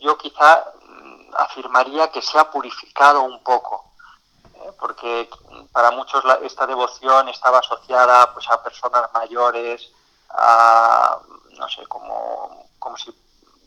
Yo 0.00 0.16
quizá 0.16 0.64
mm, 0.86 1.34
afirmaría 1.36 2.10
que 2.10 2.22
se 2.22 2.38
ha 2.38 2.50
purificado 2.50 3.22
un 3.22 3.42
poco, 3.42 3.92
¿eh? 4.54 4.72
porque 4.78 5.28
para 5.72 5.90
muchos 5.90 6.24
esta 6.42 6.66
devoción 6.66 7.28
estaba 7.28 7.58
asociada 7.58 8.32
pues, 8.32 8.48
a 8.50 8.62
personas 8.62 9.12
mayores, 9.12 9.90
a, 10.30 11.18
no 11.58 11.68
sé, 11.68 11.86
como, 11.88 12.68
como 12.78 12.96
si 12.96 13.12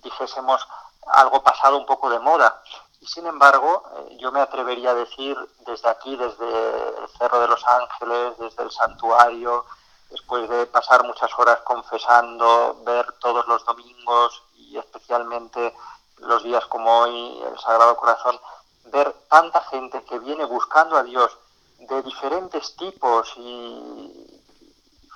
dijésemos 0.01 0.65
algo 1.07 1.43
pasado 1.43 1.77
un 1.77 1.85
poco 1.85 2.09
de 2.09 2.19
moda. 2.19 2.61
Y 3.01 3.05
sin 3.05 3.25
embargo, 3.27 3.83
eh, 3.97 4.17
yo 4.21 4.31
me 4.31 4.39
atrevería 4.39 4.91
a 4.91 4.95
decir 4.95 5.37
desde 5.65 5.89
aquí, 5.89 6.15
desde 6.15 6.99
el 6.99 7.09
Cerro 7.17 7.41
de 7.41 7.49
los 7.49 7.65
Ángeles, 7.67 8.37
desde 8.37 8.63
el 8.63 8.71
santuario, 8.71 9.65
después 10.13 10.49
de 10.49 10.65
pasar 10.67 11.03
muchas 11.03 11.29
horas 11.37 11.59
confesando, 11.65 12.81
ver 12.85 13.05
todos 13.19 13.45
los 13.47 13.65
domingos 13.65 14.41
y 14.55 14.77
especialmente 14.77 15.75
los 16.19 16.43
días 16.43 16.65
como 16.67 16.99
hoy, 16.99 17.41
el 17.45 17.59
Sagrado 17.59 17.97
Corazón, 17.97 18.39
ver 18.85 19.13
tanta 19.29 19.59
gente 19.65 20.01
que 20.05 20.19
viene 20.19 20.45
buscando 20.45 20.95
a 20.95 21.03
Dios 21.03 21.37
de 21.79 22.01
diferentes 22.03 22.77
tipos 22.77 23.33
y 23.35 24.41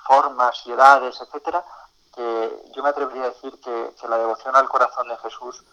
formas 0.06 0.60
y 0.66 0.72
edades, 0.72 1.18
etcétera, 1.20 1.64
que 2.14 2.70
yo 2.74 2.82
me 2.82 2.90
atrevería 2.90 3.22
a 3.22 3.30
decir 3.30 3.58
que, 3.60 3.94
que 3.98 4.08
la 4.08 4.18
devoción 4.18 4.54
al 4.54 4.68
corazón 4.68 5.08
de 5.08 5.16
Jesús 5.16 5.64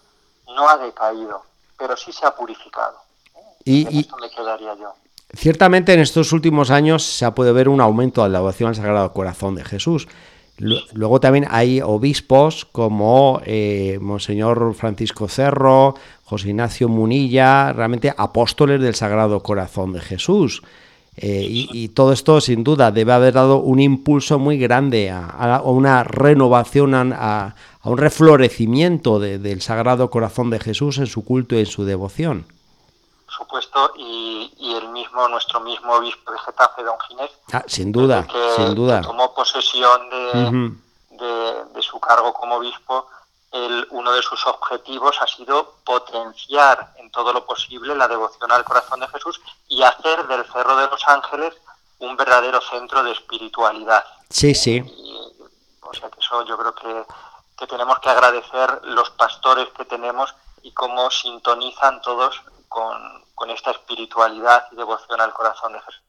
no 0.48 0.70
ha 0.70 0.78
decaído 0.78 1.44
pero 1.78 1.98
sí 1.98 2.12
se 2.12 2.26
ha 2.26 2.36
purificado. 2.36 3.02
Y, 3.64 4.00
esto 4.00 4.18
me 4.18 4.30
quedaría 4.30 4.76
yo. 4.76 4.94
Ciertamente 5.34 5.94
en 5.94 6.00
estos 6.00 6.32
últimos 6.32 6.72
años 6.72 7.04
se 7.04 7.26
ha 7.26 7.36
podido 7.36 7.54
ver 7.54 7.68
un 7.68 7.82
aumento 7.82 8.24
de 8.24 8.30
la 8.30 8.40
devoción 8.40 8.70
al 8.70 8.76
Sagrado 8.76 9.14
Corazón 9.14 9.56
de 9.56 9.66
Jesús. 9.66 10.08
Luego 10.58 11.20
también 11.20 11.48
hay 11.50 11.82
obispos 11.82 12.64
como 12.64 13.42
eh, 13.46 14.00
Monseñor 14.02 14.74
Francisco 14.74 15.28
Cerro, 15.28 15.96
José 16.24 16.50
Ignacio 16.50 16.88
Munilla, 16.88 17.74
realmente 17.74 18.14
apóstoles 18.16 18.80
del 18.80 18.96
Sagrado 18.96 19.44
Corazón 19.44 19.92
de 19.92 20.00
Jesús. 20.00 20.62
Eh, 21.18 21.46
y, 21.50 21.88
todo 21.90 22.12
esto, 22.12 22.42
sin 22.42 22.64
duda, 22.64 22.92
debe 22.92 23.14
haber 23.14 23.34
dado 23.34 23.60
un 23.60 23.80
impulso 23.80 24.38
muy 24.38 24.58
grande 24.58 25.10
a, 25.12 25.62
una 25.64 26.04
renovación, 26.04 26.94
a, 26.94 27.56
un 27.84 27.98
reflorecimiento 27.98 29.20
del 29.20 29.62
Sagrado 29.62 30.10
Corazón 30.10 30.50
de 30.50 30.60
Jesús 30.60 30.98
en 30.98 31.08
su 31.08 31.24
culto 31.24 31.56
y 31.56 31.60
en 31.60 31.66
su 31.68 31.86
devoción. 31.86 32.46
Supuesto, 33.36 33.94
y, 33.98 34.76
el 34.76 34.90
mismo, 34.90 35.28
nuestro 35.28 35.60
mismo 35.60 35.94
obispo 35.94 36.32
de 36.32 36.40
Getafe, 36.40 36.84
don 36.84 37.00
Ginés, 37.08 37.32
ah, 37.52 37.64
sin 37.68 37.92
duda, 37.92 38.26
sin 38.56 38.76
duda. 38.76 39.02
tomó 39.02 39.34
posesión 39.34 40.10
de 40.10 41.82
su 41.82 42.00
cargo 42.00 42.34
como 42.34 42.56
obispo, 42.56 43.08
uno 43.92 44.12
de 44.12 44.22
sus 44.22 44.46
objetivos 44.48 45.16
ha 45.22 45.28
sido 45.28 45.76
potenciar 45.86 46.94
en 46.98 47.10
todo 47.12 47.32
lo 47.32 47.46
posible 47.46 47.96
la 47.96 48.08
devoción 48.08 48.52
al 48.52 48.66
corazón 48.66 49.00
de 49.00 49.08
Jesús 49.08 49.40
y 49.68 49.82
hacer 49.82 50.28
del 50.28 50.46
Cerro 50.52 50.76
de 50.76 50.88
los 50.88 51.08
Ángeles 51.08 51.54
un 52.00 52.18
verdadero 52.18 52.60
centro 52.62 53.04
de 53.04 53.12
espiritualidad. 53.12 54.04
Sí, 54.30 54.54
sí. 54.54 54.82
o 55.82 55.94
sea 55.94 56.10
que 56.10 56.20
eso 56.20 56.44
yo 56.44 56.58
creo 56.58 56.76
que, 56.76 57.06
que 57.58 57.68
tenemos 57.68 58.00
que 58.00 58.10
agradecer 58.10 58.82
los 58.84 59.10
pastores 59.12 59.70
que 59.70 59.86
tenemos 59.86 60.36
y 60.62 60.74
cómo 60.74 61.10
sintonizan 61.10 62.02
todos 62.02 62.42
con, 62.68 63.24
con 63.36 63.50
esta 63.50 63.72
espiritualidad 63.72 64.64
y 64.72 64.76
devoción 64.78 65.22
al 65.22 65.34
corazón 65.34 65.74
de 65.74 65.80
Jesús. 65.80 66.02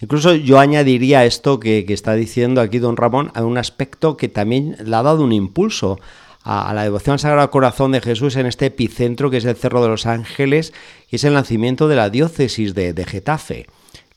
Incluso 0.00 0.34
yo 0.34 0.58
añadiría 0.58 1.24
esto 1.24 1.60
que, 1.60 1.84
está 1.88 2.14
diciendo 2.14 2.60
aquí 2.60 2.78
don 2.78 2.96
Ramón 2.96 3.30
a 3.34 3.42
un 3.42 3.56
aspecto 3.56 4.16
que 4.16 4.28
también 4.28 4.76
le 4.84 4.94
ha 4.96 5.02
dado 5.02 5.22
un 5.22 5.32
impulso 5.32 5.98
a, 6.42 6.74
la 6.74 6.82
devoción 6.82 7.14
al 7.14 7.20
Sagrado 7.20 7.50
Corazón 7.50 7.92
de 7.92 8.00
Jesús 8.00 8.36
en 8.36 8.46
este 8.46 8.66
epicentro 8.66 9.30
que 9.30 9.38
es 9.38 9.44
el 9.44 9.56
Cerro 9.56 9.82
de 9.82 9.88
los 9.88 10.04
Ángeles 10.04 10.74
y 11.08 11.16
es 11.16 11.24
el 11.24 11.32
nacimiento 11.32 11.88
de 11.88 11.96
la 11.96 12.10
diócesis 12.10 12.74
de, 12.74 12.92
Getafe. 13.06 13.66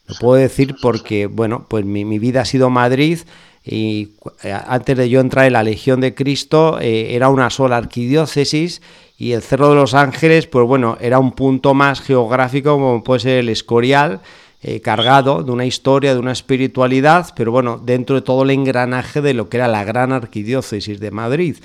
Lo 0.07 0.15
puedo 0.15 0.41
decir 0.41 0.75
porque, 0.81 1.27
bueno, 1.27 1.65
pues 1.69 1.85
mi, 1.85 2.03
vida 2.19 2.41
ha 2.41 2.45
sido 2.45 2.69
Madrid 2.69 3.19
y 3.63 4.15
eh, 4.43 4.57
antes 4.67 4.97
de 4.97 5.09
yo 5.09 5.19
entrar 5.19 5.45
en 5.45 5.53
la 5.53 5.63
Legión 5.63 6.01
de 6.01 6.15
Cristo 6.15 6.79
eh, 6.81 7.15
era 7.15 7.29
una 7.29 7.49
sola 7.49 7.77
arquidiócesis 7.77 8.81
y 9.17 9.31
el 9.31 9.41
Cerro 9.41 9.69
de 9.69 9.75
los 9.75 9.93
Ángeles, 9.93 10.47
pues 10.47 10.65
bueno, 10.65 10.97
era 11.01 11.19
un 11.19 11.31
punto 11.31 11.73
más 11.73 12.01
geográfico 12.01 12.71
como 12.71 13.03
puede 13.03 13.21
ser 13.21 13.39
el 13.39 13.49
Escorial, 13.49 14.21
eh, 14.61 14.81
cargado 14.81 15.43
de 15.43 15.51
una 15.51 15.65
historia, 15.65 16.13
de 16.13 16.19
una 16.19 16.31
espiritualidad, 16.31 17.33
pero 17.35 17.51
bueno, 17.51 17.79
dentro 17.83 18.15
de 18.15 18.21
todo 18.21 18.43
el 18.43 18.51
engranaje 18.51 19.21
de 19.21 19.33
lo 19.33 19.49
que 19.49 19.57
era 19.57 19.67
la 19.67 19.83
gran 19.83 20.11
arquidiócesis 20.11 20.99
de 20.99 21.11
Madrid 21.11 21.57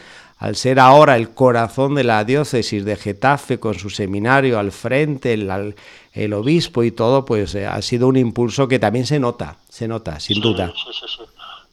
al 0.43 0.57
ser 0.57 0.81
ahora 0.81 1.15
el 1.15 1.35
corazón 1.35 1.95
de 1.95 2.03
la 2.03 2.25
diócesis 2.25 2.85
de 2.85 2.97
Getafe 2.97 3.61
con 3.61 3.79
su 3.79 3.91
seminario 3.91 4.59
al 4.59 4.73
frente, 4.73 5.35
el, 5.35 6.33
obispo 6.33 6.83
y 6.83 6.91
todo, 6.91 7.25
pues 7.25 7.55
eh, 7.55 7.65
ha 7.65 7.81
sido 7.81 8.09
un 8.09 8.17
impulso 8.17 8.67
que 8.67 8.81
también 8.81 9.07
se 9.07 9.21
nota, 9.21 9.59
se 9.69 9.87
nota, 9.87 10.19
sin 10.19 10.41
duda. 10.41 10.73
Sí, 10.75 10.91
sí, 10.93 11.07
sí. 11.17 11.23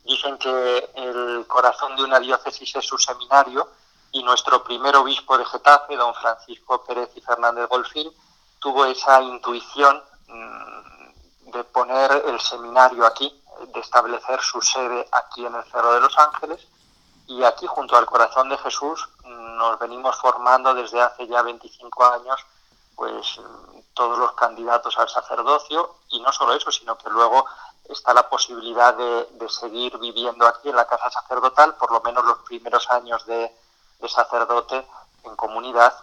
Dicen 0.05 0.37
que 0.37 0.83
el 0.97 1.47
corazón 1.47 1.95
de 1.95 2.03
una 2.03 2.19
diócesis 2.19 2.75
es 2.75 2.85
su 2.85 2.95
seminario 2.99 3.69
y 4.11 4.23
nuestro 4.23 4.63
primer 4.63 4.95
obispo 4.95 5.37
de 5.37 5.45
Getafe, 5.45 5.95
don 5.95 6.13
Francisco 6.15 6.83
Pérez 6.83 7.11
y 7.15 7.21
Fernández 7.21 7.67
Golfín, 7.69 8.11
tuvo 8.59 8.85
esa 8.85 9.21
intuición 9.21 10.03
mm, 10.27 11.51
de 11.51 11.63
poner 11.65 12.23
el 12.27 12.39
seminario 12.39 13.05
aquí, 13.05 13.33
de 13.73 13.79
establecer 13.79 14.41
su 14.41 14.61
sede 14.61 15.07
aquí 15.11 15.45
en 15.45 15.55
el 15.55 15.63
Cerro 15.65 15.93
de 15.93 16.01
los 16.01 16.17
Ángeles. 16.17 16.65
Y 17.27 17.43
aquí, 17.43 17.67
junto 17.67 17.95
al 17.95 18.05
corazón 18.05 18.49
de 18.49 18.57
Jesús, 18.57 19.07
nos 19.25 19.77
venimos 19.77 20.15
formando 20.17 20.73
desde 20.73 21.01
hace 21.01 21.27
ya 21.27 21.41
25 21.43 22.05
años, 22.05 22.39
pues 22.95 23.39
todos 23.93 24.17
los 24.17 24.31
candidatos 24.33 24.97
al 24.97 25.09
sacerdocio, 25.09 25.95
y 26.09 26.21
no 26.21 26.31
solo 26.31 26.53
eso, 26.53 26.71
sino 26.71 26.97
que 26.97 27.09
luego 27.09 27.45
está 27.89 28.13
la 28.13 28.27
posibilidad 28.29 28.95
de, 28.95 29.49
seguir 29.49 29.97
viviendo 29.97 30.47
aquí 30.47 30.69
en 30.69 30.75
la 30.75 30.87
casa 30.87 31.09
sacerdotal, 31.09 31.75
por 31.75 31.91
lo 31.91 32.01
menos 32.01 32.23
los 32.23 32.37
primeros 32.39 32.89
años 32.91 33.25
de, 33.25 33.51
de 34.01 34.09
sacerdote 34.09 34.85
en 35.25 35.35
comunidad, 35.35 35.93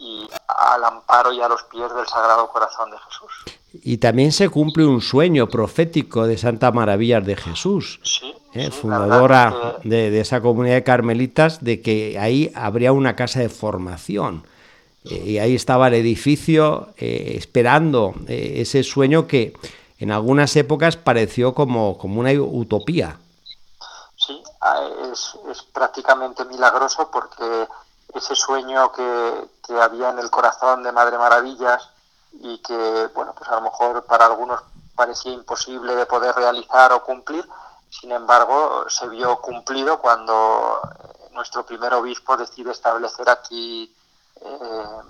y 0.00 0.26
al 0.48 0.82
amparo 0.82 1.32
y 1.32 1.40
a 1.42 1.48
los 1.48 1.62
pies 1.64 1.94
del 1.94 2.06
Sagrado 2.06 2.48
Corazón 2.48 2.90
de 2.90 2.96
Jesús. 2.98 3.30
Y 3.84 3.98
también 3.98 4.32
se 4.32 4.48
cumple 4.48 4.86
un 4.86 5.02
sueño 5.02 5.46
profético 5.48 6.26
de 6.26 6.38
Santa 6.38 6.72
Maravillas 6.72 7.24
de 7.24 7.36
Jesús, 7.36 8.00
¿eh? 8.54 8.70
fundadora 8.70 9.76
de, 9.84 10.18
esa 10.18 10.40
comunidad 10.40 10.76
de 10.76 10.84
carmelitas, 10.84 11.62
de 11.62 11.82
que 11.82 12.18
ahí 12.18 12.50
habría 12.54 12.92
una 12.92 13.14
casa 13.14 13.40
de 13.40 13.50
formación. 13.50 14.44
Eh, 15.04 15.22
y 15.26 15.38
ahí 15.38 15.54
estaba 15.54 15.88
el 15.88 15.94
edificio 15.94 16.88
eh, 16.96 17.34
esperando 17.36 18.14
ese 18.26 18.82
sueño 18.82 19.26
que 19.26 19.52
en 19.98 20.10
algunas 20.10 20.56
épocas 20.56 20.96
pareció 20.96 21.54
como, 21.54 21.98
como 21.98 22.20
una 22.20 22.32
utopía. 22.32 23.18
Sí, 24.16 24.42
es, 25.12 25.38
es 25.48 25.62
prácticamente 25.62 26.44
milagroso 26.44 27.10
porque 27.10 27.68
ese 28.14 28.34
sueño 28.34 28.92
que, 28.92 29.48
había 29.80 30.10
en 30.10 30.18
el 30.18 30.30
corazón 30.30 30.82
de 30.82 30.90
Madre 30.90 31.16
Maravillas 31.16 31.88
y 32.32 32.58
que, 32.58 33.08
bueno, 33.14 33.32
pues 33.36 33.48
a 33.48 33.54
lo 33.54 33.60
mejor 33.60 34.04
para 34.04 34.26
algunos 34.26 34.60
parecía 34.96 35.32
imposible 35.32 35.94
de 35.94 36.06
poder 36.06 36.34
realizar 36.34 36.92
o 36.92 37.04
cumplir, 37.04 37.48
sin 37.88 38.10
embargo, 38.10 38.84
se 38.88 39.08
vio 39.08 39.40
cumplido 39.40 40.00
cuando 40.00 40.80
eh, 40.82 41.28
nuestro 41.32 41.64
primer 41.64 41.94
obispo 41.94 42.36
decide 42.36 42.72
establecer 42.72 43.28
aquí 43.30 43.94
eh, 44.40 45.00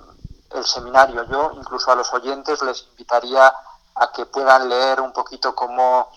el 0.54 0.64
seminario. 0.64 1.24
Yo, 1.24 1.52
incluso 1.54 1.90
a 1.90 1.96
los 1.96 2.12
oyentes, 2.12 2.62
les 2.62 2.86
invitaría 2.90 3.52
a 3.94 4.12
que 4.12 4.26
puedan 4.26 4.68
leer 4.68 5.00
un 5.00 5.12
poquito 5.12 5.54
cómo 5.54 6.10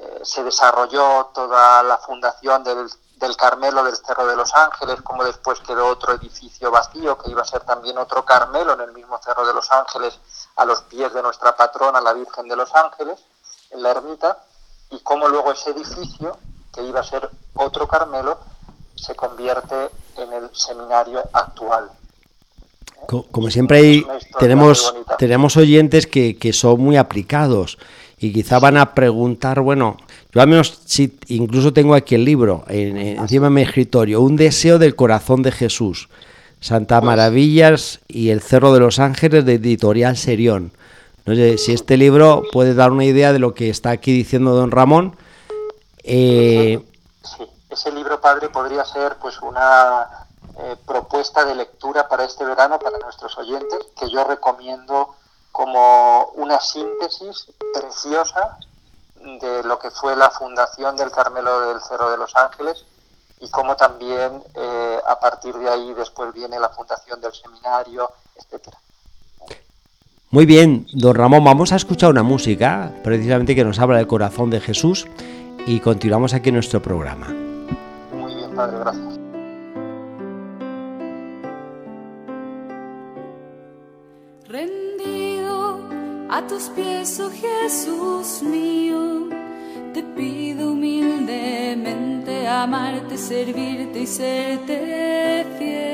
eh, 0.00 0.20
se 0.22 0.42
desarrolló 0.44 1.30
toda 1.34 1.82
la 1.82 1.98
fundación 1.98 2.64
del 2.64 2.88
del 3.18 3.36
Carmelo 3.36 3.84
del 3.84 3.96
Cerro 3.96 4.26
de 4.26 4.36
los 4.36 4.54
Ángeles, 4.54 5.00
como 5.02 5.24
después 5.24 5.58
quedó 5.60 5.86
otro 5.86 6.14
edificio 6.14 6.70
vacío 6.70 7.18
que 7.18 7.30
iba 7.30 7.42
a 7.42 7.46
ser 7.46 7.60
también 7.62 7.98
otro 7.98 8.24
Carmelo 8.24 8.74
en 8.74 8.80
el 8.80 8.92
mismo 8.92 9.18
Cerro 9.22 9.46
de 9.46 9.54
los 9.54 9.70
Ángeles, 9.72 10.18
a 10.56 10.64
los 10.64 10.82
pies 10.82 11.12
de 11.12 11.22
nuestra 11.22 11.56
patrona, 11.56 12.00
la 12.00 12.12
Virgen 12.12 12.48
de 12.48 12.56
los 12.56 12.74
Ángeles, 12.74 13.18
en 13.70 13.82
la 13.82 13.90
ermita, 13.90 14.38
y 14.90 15.00
cómo 15.00 15.28
luego 15.28 15.52
ese 15.52 15.70
edificio, 15.70 16.36
que 16.72 16.82
iba 16.82 17.00
a 17.00 17.04
ser 17.04 17.28
otro 17.54 17.86
Carmelo, 17.88 18.38
se 18.94 19.14
convierte 19.14 19.90
en 20.16 20.32
el 20.32 20.50
seminario 20.54 21.22
actual. 21.32 21.90
Como 23.06 23.50
siempre 23.50 24.04
tenemos, 24.38 24.94
tenemos 25.18 25.56
oyentes 25.56 26.06
que, 26.06 26.36
que 26.36 26.52
son 26.52 26.80
muy 26.80 26.96
aplicados 26.96 27.78
y 28.20 28.32
quizá 28.32 28.58
van 28.58 28.76
a 28.76 28.94
preguntar, 28.94 29.60
bueno, 29.60 29.96
yo 30.32 30.40
al 30.40 30.48
menos 30.48 30.80
sí, 30.84 31.18
incluso 31.28 31.72
tengo 31.72 31.94
aquí 31.94 32.14
el 32.14 32.24
libro, 32.24 32.64
encima 32.68 33.46
de 33.46 33.50
mi 33.50 33.62
escritorio, 33.62 34.20
Un 34.20 34.36
deseo 34.36 34.78
del 34.78 34.96
corazón 34.96 35.42
de 35.42 35.52
Jesús, 35.52 36.08
Santa 36.60 37.00
Maravillas 37.00 38.00
y 38.08 38.30
el 38.30 38.40
Cerro 38.40 38.72
de 38.72 38.80
los 38.80 38.98
Ángeles 38.98 39.44
de 39.44 39.54
Editorial 39.54 40.16
Serión. 40.16 40.72
No 41.24 41.34
sé 41.34 41.58
si 41.58 41.72
este 41.72 41.96
libro 41.96 42.42
puede 42.52 42.74
dar 42.74 42.90
una 42.90 43.04
idea 43.04 43.32
de 43.32 43.38
lo 43.38 43.54
que 43.54 43.68
está 43.68 43.90
aquí 43.90 44.12
diciendo 44.12 44.54
don 44.54 44.70
Ramón, 44.70 45.14
Eh, 46.10 46.80
sí, 47.22 47.44
ese 47.68 47.92
libro, 47.92 48.18
padre, 48.18 48.48
podría 48.48 48.82
ser 48.84 49.16
pues 49.20 49.40
una 49.42 50.06
eh, 50.58 50.76
propuesta 50.86 51.44
de 51.44 51.54
lectura 51.54 52.08
para 52.08 52.24
este 52.24 52.46
verano 52.46 52.78
para 52.78 52.98
nuestros 52.98 53.36
oyentes, 53.36 53.78
que 53.98 54.08
yo 54.10 54.24
recomiendo 54.24 55.14
como 55.58 56.26
una 56.36 56.60
síntesis 56.60 57.48
preciosa 57.74 58.58
de 59.40 59.64
lo 59.64 59.76
que 59.80 59.90
fue 59.90 60.14
la 60.14 60.30
fundación 60.30 60.96
del 60.96 61.10
Carmelo 61.10 61.72
del 61.72 61.80
Cerro 61.80 62.12
de 62.12 62.16
los 62.16 62.36
Ángeles 62.36 62.84
y 63.40 63.48
cómo 63.50 63.74
también 63.74 64.40
eh, 64.54 64.98
a 65.04 65.18
partir 65.18 65.56
de 65.56 65.68
ahí 65.68 65.92
después 65.94 66.32
viene 66.32 66.60
la 66.60 66.68
fundación 66.68 67.20
del 67.20 67.32
seminario, 67.32 68.08
etcétera. 68.36 68.78
Muy 70.30 70.46
bien, 70.46 70.86
don 70.92 71.16
Ramón, 71.16 71.42
vamos 71.42 71.72
a 71.72 71.76
escuchar 71.76 72.10
una 72.10 72.22
música 72.22 72.92
precisamente 73.02 73.56
que 73.56 73.64
nos 73.64 73.80
habla 73.80 73.96
del 73.96 74.06
corazón 74.06 74.50
de 74.50 74.60
Jesús 74.60 75.08
y 75.66 75.80
continuamos 75.80 76.34
aquí 76.34 76.52
nuestro 76.52 76.80
programa. 76.80 77.34
Muy 78.12 78.32
bien, 78.32 78.54
padre, 78.54 78.78
gracias. 78.78 79.18
Rendido 84.46 84.87
a 86.30 86.46
tus 86.46 86.64
pies, 86.68 87.18
oh 87.20 87.30
Jesús 87.30 88.42
mío, 88.42 89.28
te 89.94 90.02
pido 90.02 90.72
humildemente 90.72 92.46
amarte, 92.46 93.16
servirte 93.16 94.00
y 94.00 94.06
serte 94.06 95.46
fiel. 95.58 95.88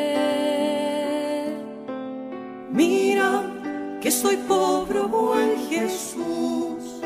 Mira 2.71 3.43
que 4.01 4.11
soy 4.11 4.37
pobre, 4.39 5.01
buen 5.03 5.57
Jesús. 5.69 7.01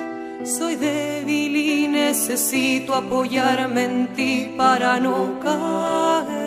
Soy 0.44 0.76
débil 0.76 1.56
y 1.56 1.88
necesito 1.88 2.94
apoyarme 2.94 3.84
en 3.84 4.14
ti 4.14 4.54
para 4.56 4.98
no 4.98 5.38
caer. 5.40 6.37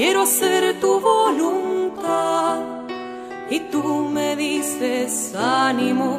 Quiero 0.00 0.22
hacer 0.22 0.80
tu 0.80 0.98
voluntad 0.98 2.60
y 3.50 3.60
tú 3.70 4.08
me 4.10 4.34
dices 4.34 5.34
ánimo, 5.34 6.18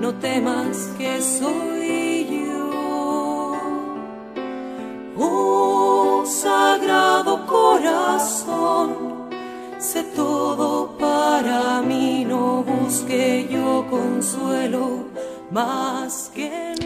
no 0.00 0.12
temas 0.14 0.90
que 0.98 1.22
soy 1.22 2.26
yo. 2.48 3.56
Oh 5.16 6.24
sagrado 6.26 7.46
corazón, 7.46 8.88
sé 9.78 10.02
todo 10.16 10.98
para 10.98 11.80
mí, 11.80 12.24
no 12.24 12.64
busque 12.64 13.46
yo 13.48 13.86
consuelo 13.88 15.04
más 15.52 16.28
que. 16.34 16.81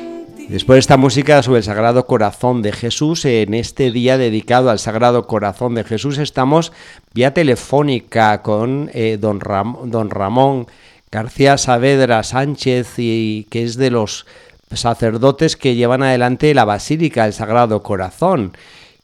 Después 0.49 0.77
de 0.77 0.81
esta 0.81 0.97
música 0.97 1.43
sobre 1.43 1.59
el 1.59 1.65
Sagrado 1.65 2.07
Corazón 2.07 2.63
de 2.63 2.71
Jesús, 2.71 3.25
en 3.25 3.53
este 3.53 3.91
día 3.91 4.17
dedicado 4.17 4.71
al 4.71 4.79
Sagrado 4.79 5.27
Corazón 5.27 5.75
de 5.75 5.83
Jesús, 5.83 6.19
estamos 6.19 6.73
vía 7.13 7.35
telefónica 7.35 8.43
con 8.43 8.89
eh, 8.95 9.19
don, 9.21 9.41
Ram 9.41 9.91
don 9.91 10.09
Ramón 10.09 10.69
García 11.11 11.59
Saavedra 11.59 12.23
Sánchez, 12.23 12.95
y, 12.99 13.49
que 13.51 13.65
es 13.65 13.77
de 13.77 13.91
los 13.91 14.25
sacerdotes 14.73 15.57
que 15.57 15.75
llevan 15.75 16.05
adelante 16.05 16.55
la 16.55 16.65
Basílica 16.65 17.25
del 17.25 17.33
Sagrado 17.33 17.83
Corazón. 17.83 18.53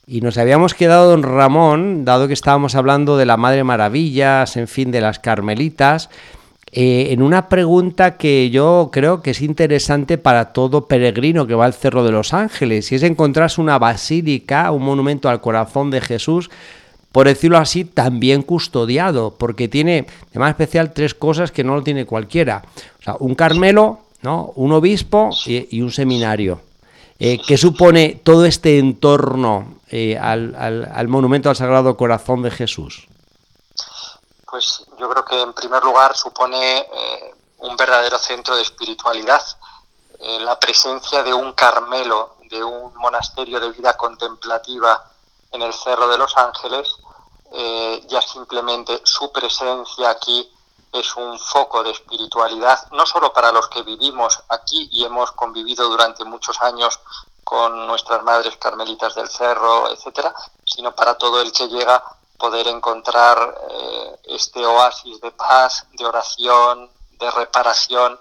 Y 0.07 0.21
nos 0.21 0.39
habíamos 0.39 0.75
quedado, 0.75 1.11
don 1.11 1.25
Ramón, 1.25 2.05
dado 2.05 2.29
que 2.29 2.35
estábamos 2.35 2.77
hablando 2.77 3.17
de 3.17 3.27
la 3.27 3.37
Madre 3.37 3.65
Maravillas, 3.65 4.57
en 4.57 4.69
fin, 4.69 4.93
de 4.93 5.01
las 5.01 5.19
Carmelitas, 5.19 6.09
eh, 6.75 7.09
en 7.11 7.21
una 7.21 7.51
pregunta 7.51 8.17
que 8.17 8.49
yo 8.49 8.89
creo 8.91 9.21
que 9.21 9.33
es 9.33 9.43
interesante 9.43 10.17
para 10.17 10.55
todo 10.55 10.87
peregrino 10.87 11.47
que 11.47 11.55
va 11.55 11.67
al 11.67 11.75
Cerro 11.75 12.03
de 12.03 12.13
los 12.13 12.33
Ángeles, 12.33 12.91
y 12.91 12.95
es 12.95 13.03
encontrarse 13.03 13.61
una 13.61 13.79
basílica, 13.79 14.71
un 14.73 14.83
monumento 14.83 15.29
al 15.29 15.43
corazón 15.43 15.91
de 15.91 16.01
Jesús, 16.01 16.51
por 17.13 17.27
decirlo 17.27 17.59
así, 17.59 17.85
también 17.85 18.41
custodiado, 18.41 19.35
porque 19.39 19.69
tiene 19.69 20.07
de 20.33 20.39
más 20.39 20.49
especial 20.49 20.95
tres 20.95 21.15
cosas 21.15 21.53
que 21.53 21.63
no 21.63 21.75
lo 21.75 21.83
tiene 21.83 22.07
cualquiera. 22.07 22.63
O 23.01 23.03
sea, 23.03 23.17
un 23.21 23.35
Carmelo, 23.35 24.01
¿no? 24.23 24.53
un 24.57 24.73
obispo 24.73 25.29
y, 25.47 25.83
un 25.83 25.93
seminario. 25.93 26.63
Eh, 27.19 27.39
¿Qué 27.47 27.59
supone 27.59 28.19
todo 28.23 28.47
este 28.47 28.79
entorno 28.79 29.75
eh, 29.91 30.17
al, 30.17 31.07
monumento 31.09 31.51
al 31.51 31.57
Sagrado 31.57 31.99
Corazón 31.99 32.41
de 32.41 32.51
Jesús? 32.51 33.07
Pues 34.53 34.85
yo 34.99 35.09
creo 35.09 35.25
que 35.25 35.41
en 35.41 35.55
primer 35.55 35.83
lugar 35.83 36.15
supone 36.15 36.81
eh, 36.81 37.35
un 37.61 37.75
verdadero 37.75 38.19
centro 38.19 38.55
de 38.55 38.61
espiritualidad. 38.61 39.43
Eh, 40.19 40.41
la 40.41 40.61
presencia 40.61 41.23
de 41.23 41.33
un 41.33 41.55
Carmelo, 41.55 42.37
de 42.51 42.63
un 42.63 42.95
monasterio 42.97 43.59
de 43.59 43.71
vida 43.71 43.97
contemplativa 43.97 45.11
en 45.53 45.63
el 45.63 45.73
Cerro 45.73 46.07
de 46.07 46.19
los 46.19 46.37
Ángeles, 46.37 46.97
ya 48.09 48.21
simplemente 48.21 49.01
su 49.05 49.33
presencia 49.33 50.11
aquí 50.11 50.51
es 50.93 51.17
un 51.17 51.39
foco 51.39 51.83
de 51.83 51.91
espiritualidad, 51.91 52.91
no 52.93 53.07
solo 53.07 53.33
para 53.33 53.53
los 53.53 53.69
que 53.69 53.83
vivimos 53.83 54.39
aquí 54.49 54.89
y 54.93 55.05
hemos 55.05 55.33
convivido 55.33 55.89
durante 55.89 56.25
muchos 56.25 56.61
años 56.61 57.01
con 57.43 57.87
nuestras 57.87 58.23
madres 58.23 58.57
carmelitas 58.59 59.15
del 59.15 59.29
cerro, 59.29 59.91
etcétera, 59.91 60.35
sino 60.65 60.95
para 60.95 61.17
todo 61.17 61.41
el 61.41 61.53
que 61.53 61.69
llega 61.69 62.03
poder 62.43 62.67
encontrar 62.67 63.39
eh, 63.71 64.17
este 64.25 64.67
oasis 64.67 65.21
de 65.21 65.31
paz, 65.31 65.87
de 65.93 66.05
oración, 66.05 66.91
de 67.21 67.31
reparación, 67.31 68.19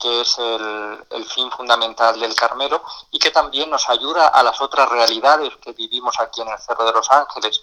que 0.00 0.22
es 0.22 0.36
el, 0.36 0.98
el, 1.10 1.24
fin 1.26 1.48
fundamental 1.52 2.18
del 2.18 2.34
Carmelo 2.34 2.82
y 3.12 3.20
que 3.20 3.30
también 3.30 3.70
nos 3.70 3.88
ayuda 3.88 4.26
a 4.26 4.42
las 4.42 4.60
otras 4.60 4.88
realidades 4.88 5.52
que 5.58 5.74
vivimos 5.74 6.18
aquí 6.18 6.40
en 6.40 6.48
el 6.48 6.58
Cerro 6.58 6.84
de 6.84 6.92
los 6.92 7.08
Ángeles. 7.12 7.62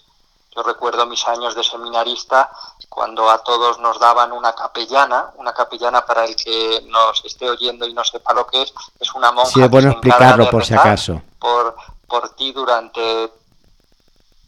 Yo 0.56 0.64
recuerdo 0.64 1.06
mis 1.06 1.28
años 1.28 1.54
de 1.54 1.66
seminarista 1.66 2.50
cuando 2.88 3.30
a 3.30 3.40
todos 3.40 3.78
nos 3.80 4.00
daban 4.00 4.32
una 4.32 4.54
capellana, 4.54 5.34
una 5.36 5.52
capellana 5.52 6.06
para 6.06 6.24
el 6.24 6.38
que 6.38 6.82
nos 6.88 7.26
esté 7.26 7.50
oyendo 7.50 7.86
y 7.86 7.94
no 7.94 8.06
sepa 8.06 8.34
lo 8.34 8.48
que 8.48 8.62
es, 8.62 8.74
es 9.02 9.14
una 9.14 9.34
monja. 9.34 9.52
Sí, 9.52 9.62
es 9.62 9.70
bueno 9.70 9.92
explicarlo 9.92 10.50
por 10.50 10.64
si 10.64 10.76
acaso. 10.76 11.22
Por, 11.38 11.76
por 12.08 12.30
ti 12.36 12.54
durante 12.54 13.39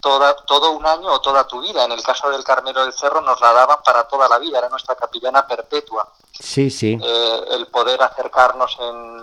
toda, 0.01 0.35
todo 0.45 0.71
un 0.71 0.85
año 0.85 1.11
o 1.11 1.21
toda 1.21 1.47
tu 1.47 1.61
vida. 1.61 1.85
En 1.85 1.91
el 1.91 2.03
caso 2.03 2.29
del 2.29 2.43
Carmelo 2.43 2.83
del 2.83 2.93
Cerro 2.93 3.21
nos 3.21 3.39
la 3.39 3.53
daban 3.53 3.79
para 3.83 4.07
toda 4.07 4.27
la 4.27 4.39
vida, 4.39 4.57
era 4.57 4.69
nuestra 4.69 4.95
capellana 4.95 5.47
perpetua. 5.47 6.11
Sí, 6.37 6.69
sí. 6.69 6.99
Eh, 7.01 7.45
el 7.51 7.67
poder 7.67 8.01
acercarnos 8.01 8.75
en 8.79 9.21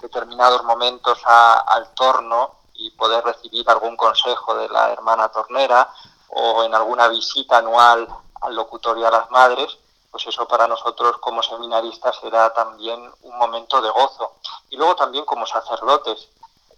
determinados 0.00 0.62
momentos 0.64 1.18
a, 1.24 1.60
al 1.60 1.94
torno 1.94 2.56
y 2.74 2.90
poder 2.90 3.24
recibir 3.24 3.68
algún 3.70 3.96
consejo 3.96 4.54
de 4.54 4.68
la 4.68 4.92
hermana 4.92 5.28
tornera 5.28 5.88
o 6.28 6.62
en 6.62 6.74
alguna 6.74 7.08
visita 7.08 7.58
anual 7.58 8.06
al 8.40 8.54
locutorio 8.54 9.08
a 9.08 9.10
las 9.10 9.30
madres, 9.30 9.78
pues 10.10 10.26
eso 10.26 10.46
para 10.46 10.68
nosotros 10.68 11.18
como 11.18 11.42
seminaristas 11.42 12.16
será 12.20 12.52
también 12.52 13.10
un 13.22 13.38
momento 13.38 13.80
de 13.80 13.90
gozo. 13.90 14.32
Y 14.70 14.76
luego 14.76 14.94
también 14.94 15.24
como 15.24 15.46
sacerdotes, 15.46 16.28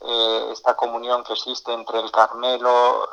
eh, 0.00 0.48
esta 0.52 0.74
comunión 0.76 1.22
que 1.24 1.34
existe 1.34 1.72
entre 1.72 2.00
el 2.00 2.10
Carmelo, 2.10 3.08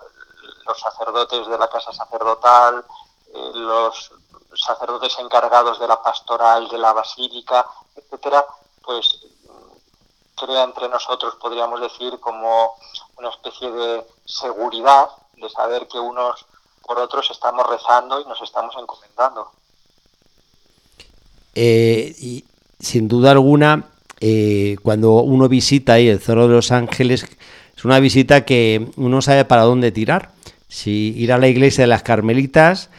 los 0.67 0.79
sacerdotes 0.79 1.47
de 1.47 1.57
la 1.57 1.69
casa 1.69 1.91
sacerdotal, 1.93 2.85
eh, 3.33 3.51
los 3.53 4.11
sacerdotes 4.55 5.17
encargados 5.19 5.79
de 5.79 5.87
la 5.87 6.01
pastoral, 6.01 6.67
de 6.67 6.77
la 6.77 6.93
basílica, 6.93 7.65
etcétera, 7.95 8.45
pues 8.83 9.19
crea 10.35 10.63
entre 10.63 10.87
nosotros, 10.89 11.35
podríamos 11.35 11.81
decir, 11.81 12.19
como 12.19 12.75
una 13.17 13.29
especie 13.29 13.71
de 13.71 14.05
seguridad 14.25 15.09
de 15.35 15.49
saber 15.49 15.87
que 15.87 15.99
unos 15.99 16.45
por 16.83 16.99
otros 16.99 17.29
estamos 17.31 17.67
rezando 17.67 18.21
y 18.21 18.25
nos 18.25 18.41
estamos 18.41 18.73
encomendando. 18.79 19.51
Eh, 21.53 22.15
y 22.19 22.45
sin 22.79 23.07
duda 23.07 23.31
alguna, 23.31 23.89
eh, 24.19 24.77
cuando 24.83 25.15
uno 25.15 25.49
visita 25.49 25.93
ahí 25.93 26.07
el 26.07 26.21
Cerro 26.21 26.47
de 26.47 26.55
los 26.55 26.71
Ángeles, 26.71 27.25
es 27.75 27.85
una 27.85 27.99
visita 27.99 28.45
que 28.45 28.89
uno 28.95 29.21
sabe 29.21 29.43
para 29.43 29.63
dónde 29.63 29.91
tirar. 29.91 30.31
Si 30.67 31.13
ir 31.17 31.31
a 31.31 31.37
la 31.37 31.47
iglesia 31.47 31.83
de 31.83 31.87
las 31.87 32.03
Carmelitas, 32.03 32.89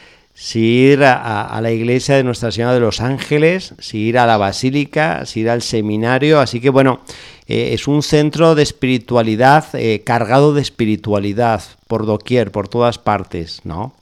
si 0.41 0.61
ir 0.61 1.03
a, 1.03 1.59
la 1.61 1.73
iglesia 1.73 2.15
de 2.15 2.23
Nuestra 2.23 2.53
Señora 2.53 2.73
de 2.73 2.79
los 2.79 3.01
Ángeles, 3.01 3.75
si 3.81 3.99
ir 3.99 4.19
a 4.19 4.27
la 4.27 4.37
basílica, 4.37 5.27
si 5.27 5.41
ir 5.41 5.51
al 5.51 5.63
seminario. 5.63 6.39
Así 6.39 6.61
que 6.61 6.71
bueno, 6.71 7.01
eh, 7.49 7.71
es 7.73 7.89
un 7.89 8.05
centro 8.05 8.55
de 8.55 8.63
espiritualidad, 8.63 9.65
eh, 9.75 10.03
cargado 10.05 10.55
de 10.55 10.63
espiritualidad 10.63 11.65
por 11.89 12.07
doquier, 12.07 12.53
por 12.53 12.69
todas 12.69 12.99
partes, 12.99 13.63
¿no? 13.65 13.95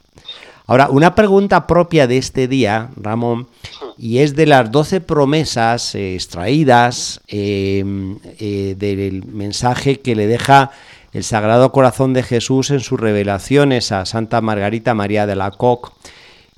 Ahora, 0.66 0.90
una 0.90 1.14
pregunta 1.14 1.66
propia 1.66 2.06
de 2.06 2.18
este 2.18 2.48
día, 2.48 2.90
Ramón, 2.96 3.46
y 3.96 4.18
es 4.18 4.36
de 4.36 4.44
las 4.44 4.70
doce 4.70 5.00
promesas 5.00 5.94
eh, 5.94 6.16
extraídas 6.16 7.22
del 7.28 9.22
mensaje 9.24 10.00
que 10.00 10.14
le 10.14 10.26
deja 10.26 10.70
el 11.16 11.24
Sagrado 11.24 11.72
Corazón 11.72 12.12
de 12.12 12.22
Jesús 12.22 12.70
en 12.70 12.80
sus 12.80 13.00
revelaciones 13.00 13.90
a 13.90 14.04
Santa 14.04 14.42
Margarita 14.42 14.92
María 14.92 15.24
de 15.24 15.34
la 15.34 15.50
Coque 15.50 15.90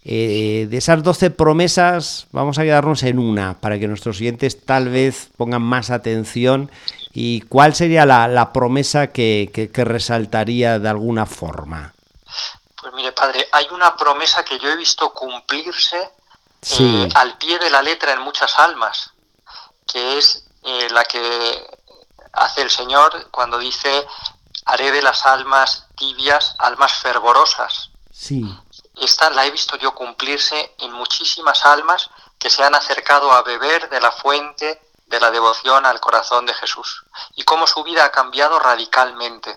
eh, 0.04 0.66
de 0.68 0.78
esas 0.78 1.02
doce 1.02 1.30
promesas, 1.30 2.26
vamos 2.32 2.58
a 2.58 2.62
quedarnos 2.62 3.04
en 3.04 3.20
una 3.20 3.60
para 3.60 3.78
que 3.78 3.86
nuestros 3.86 4.16
oyentes 4.16 4.64
tal 4.64 4.88
vez 4.88 5.28
pongan 5.36 5.62
más 5.62 5.90
atención. 5.90 6.72
¿Y 7.12 7.42
cuál 7.42 7.74
sería 7.74 8.04
la, 8.04 8.52
promesa 8.52 9.08
que, 9.08 9.70
resaltaría 9.74 10.78
de 10.78 10.88
alguna 10.88 11.26
forma? 11.26 11.92
Pues 12.80 12.94
mire, 12.94 13.12
padre, 13.12 13.46
hay 13.52 13.66
una 13.70 13.94
promesa 13.96 14.44
que 14.44 14.58
yo 14.58 14.70
he 14.70 14.76
visto 14.76 15.12
cumplirse 15.12 16.10
eh, 16.80 17.08
al 17.14 17.36
pie 17.38 17.58
de 17.58 17.70
la 17.70 17.82
letra 17.82 18.12
en 18.12 18.22
muchas 18.22 18.58
almas, 18.58 19.12
que 19.86 20.18
es 20.18 20.46
eh, 20.64 20.88
la 20.90 21.04
que 21.04 21.20
hace 22.32 22.62
el 22.62 22.70
Señor 22.70 23.28
cuando 23.30 23.58
dice, 23.58 24.06
haré 24.68 24.92
de 24.92 25.02
las 25.02 25.26
almas 25.26 25.86
tibias 25.96 26.54
almas 26.58 26.92
fervorosas. 26.94 27.90
Sí 28.12 28.44
esta 29.00 29.30
la 29.30 29.46
he 29.46 29.50
visto 29.50 29.76
yo 29.76 29.94
cumplirse 29.94 30.72
en 30.78 30.92
muchísimas 30.92 31.64
almas 31.64 32.10
que 32.38 32.50
se 32.50 32.62
han 32.62 32.74
acercado 32.74 33.32
a 33.32 33.42
beber 33.42 33.88
de 33.88 34.00
la 34.00 34.10
fuente 34.10 34.80
de 35.06 35.20
la 35.20 35.30
devoción 35.30 35.86
al 35.86 36.00
corazón 36.00 36.46
de 36.46 36.54
Jesús 36.54 37.04
y 37.36 37.42
cómo 37.42 37.66
su 37.66 37.82
vida 37.82 38.04
ha 38.04 38.10
cambiado 38.10 38.58
radicalmente. 38.58 39.56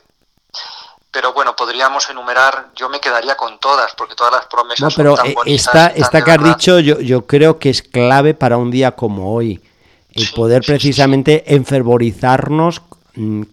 Pero 1.12 1.34
bueno, 1.34 1.56
podríamos 1.58 2.10
enumerar, 2.10 2.69
yo 2.74 2.88
me 2.88 3.02
quedaría 3.02 3.36
con 3.36 3.60
todas, 3.60 3.93
porque 3.95 4.15
todas 4.15 4.32
las 4.32 4.45
promesas 4.45 4.80
no, 4.80 4.89
pero 4.95 5.17
son 5.17 5.34
tan 5.34 5.47
eh, 5.47 5.56
Esta, 5.56 5.88
esta 5.88 6.24
que 6.24 6.32
has 6.32 6.43
dicho 6.43 6.80
yo, 6.80 7.02
yo 7.02 7.28
creo 7.28 7.60
que 7.60 7.69
es 7.69 7.82
clave 7.82 8.34
para 8.34 8.56
un 8.56 8.71
día 8.71 8.95
como 8.95 9.36
hoy, 9.36 9.62
el 10.13 10.30
poder 10.32 10.63
precisamente 10.65 11.54
enfervorizarnos 11.54 12.82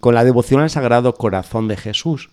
con 0.01 0.15
la 0.15 0.25
devoción 0.25 0.63
al 0.63 0.71
Sagrado 0.71 1.15
Corazón 1.15 1.69
de 1.69 1.77
Jesús. 1.77 2.31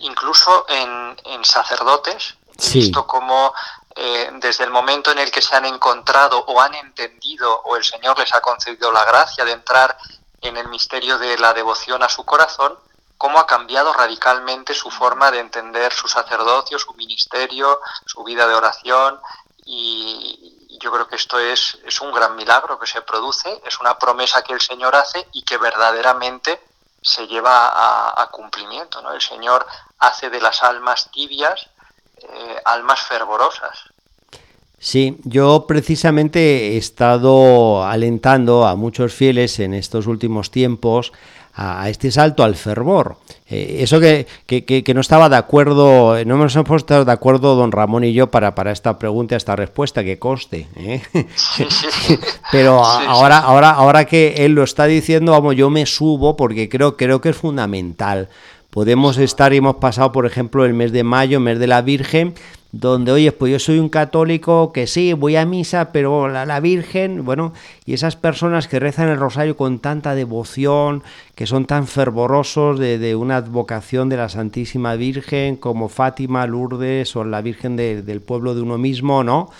Incluso 0.00 0.66
en, 0.68 1.16
en 1.24 1.44
sacerdotes, 1.44 2.36
He 2.68 2.74
visto 2.74 3.06
cómo 3.06 3.54
eh, 3.96 4.30
desde 4.34 4.64
el 4.64 4.70
momento 4.70 5.10
en 5.10 5.18
el 5.18 5.30
que 5.30 5.42
se 5.42 5.56
han 5.56 5.64
encontrado 5.64 6.44
o 6.46 6.60
han 6.60 6.74
entendido 6.74 7.60
o 7.64 7.76
el 7.76 7.84
Señor 7.84 8.18
les 8.18 8.32
ha 8.34 8.40
concedido 8.40 8.92
la 8.92 9.04
gracia 9.04 9.44
de 9.44 9.52
entrar 9.52 9.96
en 10.42 10.56
el 10.56 10.68
misterio 10.68 11.18
de 11.18 11.38
la 11.38 11.52
devoción 11.52 12.02
a 12.02 12.08
su 12.08 12.24
corazón, 12.24 12.78
cómo 13.18 13.38
ha 13.38 13.46
cambiado 13.46 13.92
radicalmente 13.92 14.74
su 14.74 14.90
forma 14.90 15.30
de 15.30 15.40
entender 15.40 15.92
su 15.92 16.08
sacerdocio, 16.08 16.78
su 16.78 16.94
ministerio, 16.94 17.80
su 18.06 18.24
vida 18.24 18.46
de 18.46 18.54
oración 18.54 19.20
y 19.64 20.59
yo 20.80 20.90
creo 20.90 21.06
que 21.06 21.16
esto 21.16 21.38
es, 21.38 21.78
un 22.00 22.12
gran 22.12 22.34
milagro 22.34 22.78
que 22.78 22.86
se 22.86 23.02
produce, 23.02 23.60
es 23.66 23.78
una 23.80 23.98
promesa 23.98 24.42
que 24.42 24.54
el 24.54 24.60
Señor 24.60 24.96
hace 24.96 25.26
y 25.32 25.42
que 25.42 25.58
verdaderamente 25.58 26.60
se 27.02 27.26
lleva 27.26 27.68
a, 27.68 28.22
a 28.22 28.30
cumplimiento. 28.30 29.00
¿no? 29.02 29.12
El 29.12 29.20
Señor 29.20 29.66
hace 29.98 30.30
de 30.30 30.40
las 30.40 30.62
almas 30.62 31.10
tibias 31.10 31.68
eh, 32.22 32.56
almas 32.64 33.00
fervorosas. 33.02 33.78
Sí, 34.78 35.18
yo 35.24 35.66
precisamente 35.66 36.72
he 36.72 36.76
estado 36.76 37.84
alentando 37.84 38.66
a 38.66 38.76
muchos 38.76 39.12
fieles 39.12 39.58
en 39.58 39.74
estos 39.74 40.06
últimos 40.06 40.50
tiempos 40.50 41.12
a, 41.54 41.88
este 41.88 42.10
salto 42.10 42.42
al 42.42 42.54
fervor. 42.54 43.16
Eh, 43.48 43.78
eso 43.80 44.00
que, 44.00 44.26
que, 44.46 44.94
no 44.94 45.00
estaba 45.00 45.28
de 45.28 45.36
acuerdo, 45.36 46.24
no 46.24 46.36
nos 46.36 46.54
hemos 46.54 46.68
puesto 46.68 47.04
de 47.04 47.12
acuerdo 47.12 47.56
don 47.56 47.72
Ramón 47.72 48.04
y 48.04 48.12
yo 48.12 48.30
para, 48.30 48.54
para 48.54 48.72
esta 48.72 48.98
pregunta, 48.98 49.36
esta 49.36 49.56
respuesta, 49.56 50.04
que 50.04 50.18
coste. 50.18 50.68
¿eh? 50.76 51.02
Pero 52.52 52.84
ahora, 52.84 53.38
ahora, 53.38 53.70
ahora 53.70 54.04
que 54.04 54.44
él 54.44 54.52
lo 54.52 54.62
está 54.62 54.84
diciendo, 54.86 55.32
vamos, 55.32 55.56
yo 55.56 55.70
me 55.70 55.86
subo 55.86 56.36
porque 56.36 56.68
creo, 56.68 56.96
creo 56.96 57.20
que 57.20 57.30
es 57.30 57.36
fundamental 57.36 58.28
podemos 58.70 59.18
estar 59.18 59.52
y 59.52 59.58
hemos 59.58 59.76
pasado, 59.76 60.12
por 60.12 60.26
ejemplo, 60.26 60.64
el 60.64 60.74
mes 60.74 60.92
de 60.92 61.02
mayo, 61.02 61.40
mes 61.40 61.58
de 61.58 61.66
la 61.66 61.82
Virgen, 61.82 62.34
donde, 62.72 63.10
oye, 63.10 63.32
pues 63.32 63.52
yo 63.52 63.58
soy 63.58 63.78
un 63.78 63.88
católico 63.88 64.72
que 64.72 64.86
sí, 64.86 65.12
voy 65.12 65.36
a 65.36 65.44
misa, 65.44 65.92
pero 65.92 66.28
la, 66.28 66.60
Virgen, 66.60 67.24
bueno, 67.24 67.52
y 67.84 67.94
esas 67.94 68.16
personas 68.16 68.68
que 68.68 68.78
rezan 68.78 69.08
el 69.08 69.18
rosario 69.18 69.56
con 69.56 69.80
tanta 69.80 70.14
devoción, 70.14 71.02
que 71.34 71.46
son 71.46 71.66
tan 71.66 71.86
fervorosos 71.86 72.78
de, 72.78 73.16
una 73.16 73.36
advocación 73.38 74.08
de 74.08 74.16
la 74.16 74.28
Santísima 74.28 74.94
Virgen, 74.94 75.56
como 75.56 75.88
Fátima, 75.88 76.46
Lourdes 76.46 77.16
o 77.16 77.24
la 77.24 77.42
Virgen 77.42 77.76
del 77.76 78.20
pueblo 78.20 78.54
de 78.54 78.62
uno 78.62 78.78
mismo, 78.78 79.24
¿no? 79.24 79.50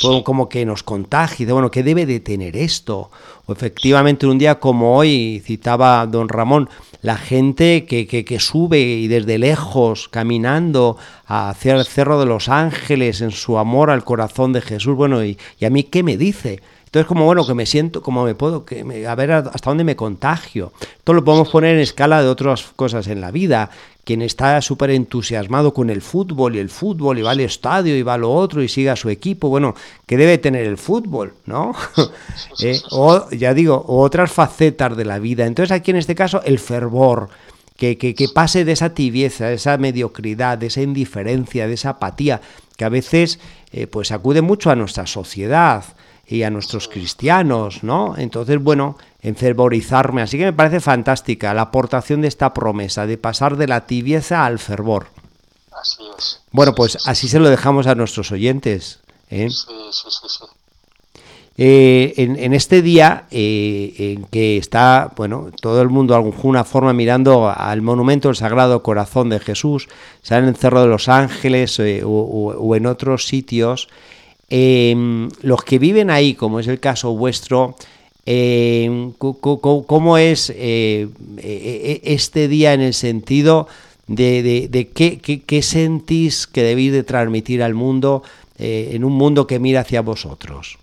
Como 0.00 0.48
que 0.48 0.64
nos 0.64 0.82
contagia, 0.82 1.52
bueno, 1.52 1.70
¿qué 1.70 1.82
debe 1.82 2.06
de 2.06 2.20
tener 2.20 2.56
esto? 2.56 3.10
O 3.46 3.52
efectivamente 3.52 4.26
un 4.26 4.38
día 4.38 4.58
como 4.58 4.96
hoy, 4.96 5.42
citaba 5.44 6.06
don 6.06 6.28
Ramón, 6.28 6.70
la 7.02 7.16
gente 7.16 7.84
que, 7.84 8.06
que, 8.06 8.40
sube 8.40 8.80
y 8.80 9.08
desde 9.08 9.38
lejos, 9.38 10.08
caminando 10.08 10.96
hacia 11.26 11.74
el 11.74 11.84
Cerro 11.84 12.18
de 12.18 12.26
los 12.26 12.48
Ángeles 12.48 13.20
en 13.20 13.30
su 13.30 13.58
amor 13.58 13.90
al 13.90 14.04
corazón 14.04 14.52
de 14.52 14.62
Jesús, 14.62 14.96
bueno, 14.96 15.24
y 15.24 15.36
a 15.62 15.70
mí 15.70 15.84
qué 15.84 16.02
me 16.02 16.16
dice? 16.16 16.60
Entonces, 16.90 17.06
como 17.06 17.24
bueno, 17.24 17.46
que 17.46 17.54
me 17.54 17.66
siento, 17.66 18.02
como 18.02 18.24
me 18.24 18.34
puedo, 18.34 18.64
que 18.64 19.06
a 19.06 19.14
ver 19.14 19.30
hasta 19.30 19.70
dónde 19.70 19.84
me 19.84 19.94
contagio. 19.94 20.72
Esto 20.98 21.12
lo 21.12 21.22
podemos 21.22 21.48
poner 21.48 21.76
en 21.76 21.82
escala 21.82 22.20
de 22.20 22.28
otras 22.28 22.64
cosas 22.74 23.06
en 23.06 23.20
la 23.20 23.30
vida. 23.30 23.70
Quien 24.02 24.22
está 24.22 24.60
súper 24.60 24.90
entusiasmado 24.90 25.72
con 25.72 25.88
el 25.88 26.02
fútbol 26.02 26.56
y 26.56 26.58
el 26.58 26.68
fútbol 26.68 27.20
y 27.20 27.22
va 27.22 27.30
al 27.30 27.38
estadio 27.38 27.96
y 27.96 28.02
va 28.02 28.14
a 28.14 28.18
lo 28.18 28.32
otro 28.32 28.60
y 28.60 28.68
sigue 28.68 28.90
a 28.90 28.96
su 28.96 29.08
equipo, 29.08 29.48
bueno, 29.48 29.76
que 30.04 30.16
debe 30.16 30.38
tener 30.38 30.66
el 30.66 30.78
fútbol, 30.78 31.34
¿no? 31.46 31.74
Eh, 32.62 32.80
o, 32.90 33.30
ya 33.30 33.54
digo, 33.54 33.84
otras 33.86 34.32
facetas 34.32 34.96
de 34.96 35.04
la 35.04 35.20
vida. 35.20 35.46
Entonces, 35.46 35.70
aquí 35.70 35.92
en 35.92 35.96
este 35.96 36.16
caso, 36.16 36.42
el 36.44 36.58
fervor. 36.58 37.28
Que, 37.76 37.96
que, 37.96 38.14
que, 38.14 38.28
pase 38.28 38.66
de 38.66 38.72
esa 38.72 38.90
tibieza, 38.90 39.46
de 39.46 39.54
esa 39.54 39.78
mediocridad, 39.78 40.58
de 40.58 40.66
esa 40.66 40.82
indiferencia, 40.82 41.66
de 41.66 41.72
esa 41.72 41.90
apatía, 41.90 42.42
que 42.76 42.84
a 42.84 42.90
veces 42.90 43.38
eh, 43.72 43.86
pues 43.86 44.12
acude 44.12 44.42
mucho 44.42 44.70
a 44.70 44.76
nuestra 44.76 45.06
sociedad, 45.06 45.82
y 46.30 46.44
a 46.44 46.50
nuestros 46.50 46.86
cristianos, 46.86 47.82
¿no? 47.82 48.14
Entonces, 48.16 48.62
bueno, 48.62 48.96
enfervorizarme. 49.20 50.22
Así 50.22 50.38
que 50.38 50.44
me 50.44 50.52
parece 50.52 50.78
fantástica 50.78 51.52
la 51.52 51.62
aportación 51.62 52.20
de 52.22 52.28
esta 52.28 52.54
promesa 52.54 53.04
de 53.04 53.18
pasar 53.18 53.56
de 53.56 53.66
la 53.66 53.86
tibieza 53.86 54.46
al 54.46 54.60
fervor. 54.60 55.08
Así 55.72 56.04
es. 56.16 56.40
Bueno, 56.52 56.72
pues 56.74 56.98
así 57.06 57.26
se 57.26 57.40
lo 57.40 57.50
dejamos 57.50 57.88
a 57.88 57.96
nuestros 57.96 58.30
oyentes. 58.30 59.00
¿eh? 59.28 59.50
Sí, 59.50 59.66
sí, 59.90 60.08
sí, 60.08 60.26
sí. 60.28 60.44
Eh, 61.62 62.14
en, 62.16 62.54
este 62.54 62.80
día 62.80 63.26
eh, 63.30 63.92
en 63.98 64.24
que 64.24 64.56
está, 64.56 65.12
bueno, 65.16 65.50
todo 65.60 65.82
el 65.82 65.90
mundo 65.90 66.14
de 66.14 66.20
alguna 66.20 66.64
forma 66.64 66.94
mirando 66.94 67.50
al 67.54 67.82
monumento 67.82 68.28
del 68.28 68.36
Sagrado 68.36 68.82
Corazón 68.82 69.28
de 69.28 69.40
Jesús, 69.40 69.88
sea 70.22 70.38
en 70.38 70.46
el 70.46 70.56
Cerro 70.56 70.80
de 70.80 70.86
los 70.86 71.08
Ángeles 71.08 71.78
o 71.78 72.76
en 72.76 72.86
otros 72.86 73.26
sitios, 73.26 73.88
Em, 74.52 75.30
los 75.42 75.62
que 75.62 75.78
viven 75.78 76.10
ahí, 76.10 76.34
como 76.34 76.58
es 76.58 76.66
el 76.66 76.80
caso 76.80 77.12
vuestro, 77.12 77.76
em, 78.26 79.12
¿cómo 79.12 80.18
es 80.18 80.50
eh, 80.50 81.08
e, 81.38 82.00
e, 82.04 82.14
este 82.14 82.48
día 82.48 82.72
en 82.72 82.80
el 82.80 82.94
sentido 82.94 83.68
de, 84.08 84.90
qué, 84.92 85.62
sentís 85.62 86.48
que 86.48 86.64
debéis 86.64 86.90
de 86.90 87.04
transmitir 87.04 87.62
al 87.62 87.74
mundo 87.74 88.24
eh, 88.58 88.90
en 88.92 89.04
un 89.04 89.12
mundo 89.12 89.46
que 89.46 89.60
mira 89.60 89.82
hacia 89.82 90.00
vosotros? 90.00 90.78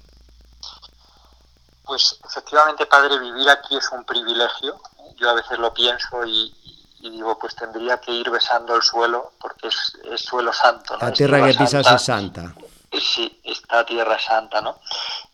Pues 1.83 2.19
efectivamente, 2.25 2.85
padre, 2.85 3.19
vivir 3.19 3.49
aquí 3.49 3.75
es 3.75 3.89
un 3.91 4.05
privilegio. 4.05 4.79
Yo 5.19 5.29
a 5.29 5.33
veces 5.33 5.59
lo 5.59 5.73
pienso 5.73 6.25
y, 6.25 6.53
digo, 7.01 7.37
pues 7.37 7.53
tendría 7.53 7.97
que 7.97 8.13
ir 8.13 8.29
besando 8.29 8.75
el 8.77 8.81
suelo 8.81 9.33
porque 9.41 9.67
es, 9.67 10.21
suelo 10.21 10.53
santo. 10.53 10.95
La 11.01 11.11
tierra 11.11 11.45
que 11.45 11.53
pisas 11.53 11.85
es 11.91 12.01
santa 12.01 12.55
sí, 12.99 13.39
esta 13.67 13.85
Tierra 13.85 14.17
Santa, 14.17 14.61
¿no? 14.61 14.79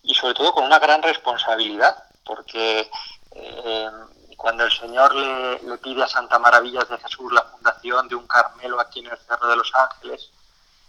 Y 0.02 0.16
sobre 0.16 0.34
todo 0.34 0.54
con 0.54 0.64
una 0.66 0.80
gran 0.80 1.04
responsabilidad, 1.04 2.04
porque 2.26 2.90
eh, 3.32 3.92
cuando 4.36 4.64
el 4.64 4.72
Señor 4.72 5.14
le, 5.14 5.78
pide 5.78 6.04
a 6.04 6.08
Santa 6.08 6.40
Maravillas 6.40 6.90
de 6.90 6.98
Jesús 6.98 7.32
la 7.32 7.44
fundación 7.44 8.08
de 8.08 8.16
un 8.16 8.26
Carmelo 8.26 8.80
aquí 8.80 9.00
en 9.00 9.12
el 9.12 9.18
Cerro 9.20 9.48
de 9.48 9.56
los 9.56 9.72
Ángeles, 9.76 10.32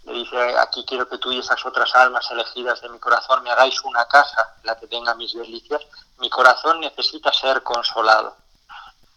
le 0.05 0.13
dice, 0.13 0.57
aquí 0.59 0.83
quiero 0.87 1.07
que 1.07 1.19
tú 1.19 1.31
y 1.31 1.39
esas 1.39 1.63
otras 1.65 1.93
almas 1.95 2.29
elegidas 2.31 2.81
de 2.81 2.89
mi 2.89 2.99
corazón 2.99 3.43
me 3.43 3.51
hagáis 3.51 3.79
una 3.83 4.05
casa, 4.07 4.55
la 4.63 4.75
que 4.77 4.87
tenga 4.87 5.13
mis 5.15 5.33
delicias, 5.33 5.81
mi 6.17 6.29
corazón 6.29 6.79
necesita 6.79 7.31
ser 7.31 7.61
consolado. 7.63 8.35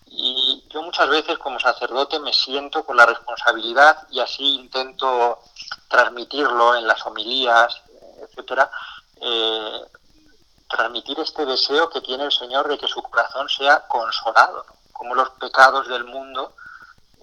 Y 0.07 0.65
yo 0.71 0.83
muchas 0.83 1.09
veces 1.09 1.39
como 1.39 1.61
sacerdote 1.61 2.19
me 2.21 2.33
siento 2.33 2.85
con 2.85 2.97
la 2.97 3.07
responsabilidad 3.07 4.07
y 4.11 4.21
así 4.21 4.55
intento 4.55 5.41
transmitirlo 5.89 6.77
en 6.77 6.87
las 6.87 7.05
homilías, 7.05 7.83
etcétera, 8.39 8.71
eh, 9.21 9.81
transmitir 10.69 11.19
este 11.21 11.45
deseo 11.45 11.91
que 11.91 12.01
tiene 12.01 12.25
el 12.25 12.33
Señor 12.33 12.69
de 12.69 12.79
que 12.79 12.87
su 12.87 13.03
corazón 13.03 13.49
sea 13.49 13.87
consolado, 13.89 14.65
como 14.93 15.15
los 15.15 15.31
pecados 15.31 15.89
del 15.89 16.05
mundo, 16.05 16.55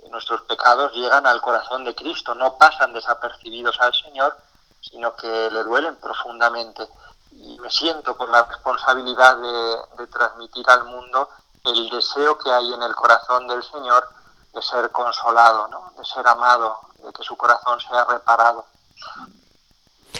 nuestros 0.10 0.42
pecados 0.44 0.94
llegan 0.94 1.26
al 1.26 1.42
corazón 1.42 1.84
de 1.84 1.96
Cristo, 1.96 2.36
no 2.36 2.58
pasan 2.58 2.94
desapercibidos 2.94 3.80
al 3.80 3.94
Señor, 3.94 4.38
sino 4.82 5.16
que 5.16 5.50
le 5.52 5.64
duelen 5.64 5.96
profundamente. 5.98 6.88
Y 7.32 7.60
me 7.60 7.70
siento 7.70 8.16
con 8.16 8.32
la 8.32 8.44
responsabilidad 8.44 9.38
de, 9.38 10.08
transmitir 10.08 10.70
al 10.70 10.86
mundo 10.86 11.30
el 11.66 11.90
deseo 11.90 12.38
que 12.38 12.52
hay 12.52 12.74
en 12.74 12.82
el 12.84 12.96
corazón 12.96 13.48
del 13.48 13.64
Señor 13.64 14.08
de 14.54 14.62
ser 14.62 14.90
consolado, 14.92 15.68
de 15.98 16.06
ser 16.06 16.26
amado, 16.28 16.80
de 17.04 17.12
que 17.12 17.24
su 17.24 17.36
corazón 17.36 17.80
sea 17.82 18.06
reparado. 18.06 18.66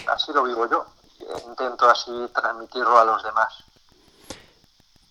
Así 0.06 0.32
lo 0.32 0.44
vivo 0.44 0.68
yo 0.70 0.86
intento 1.48 1.88
así 1.88 2.10
transmitirlo 2.34 2.98
a 2.98 3.04
los 3.04 3.22
demás. 3.22 3.64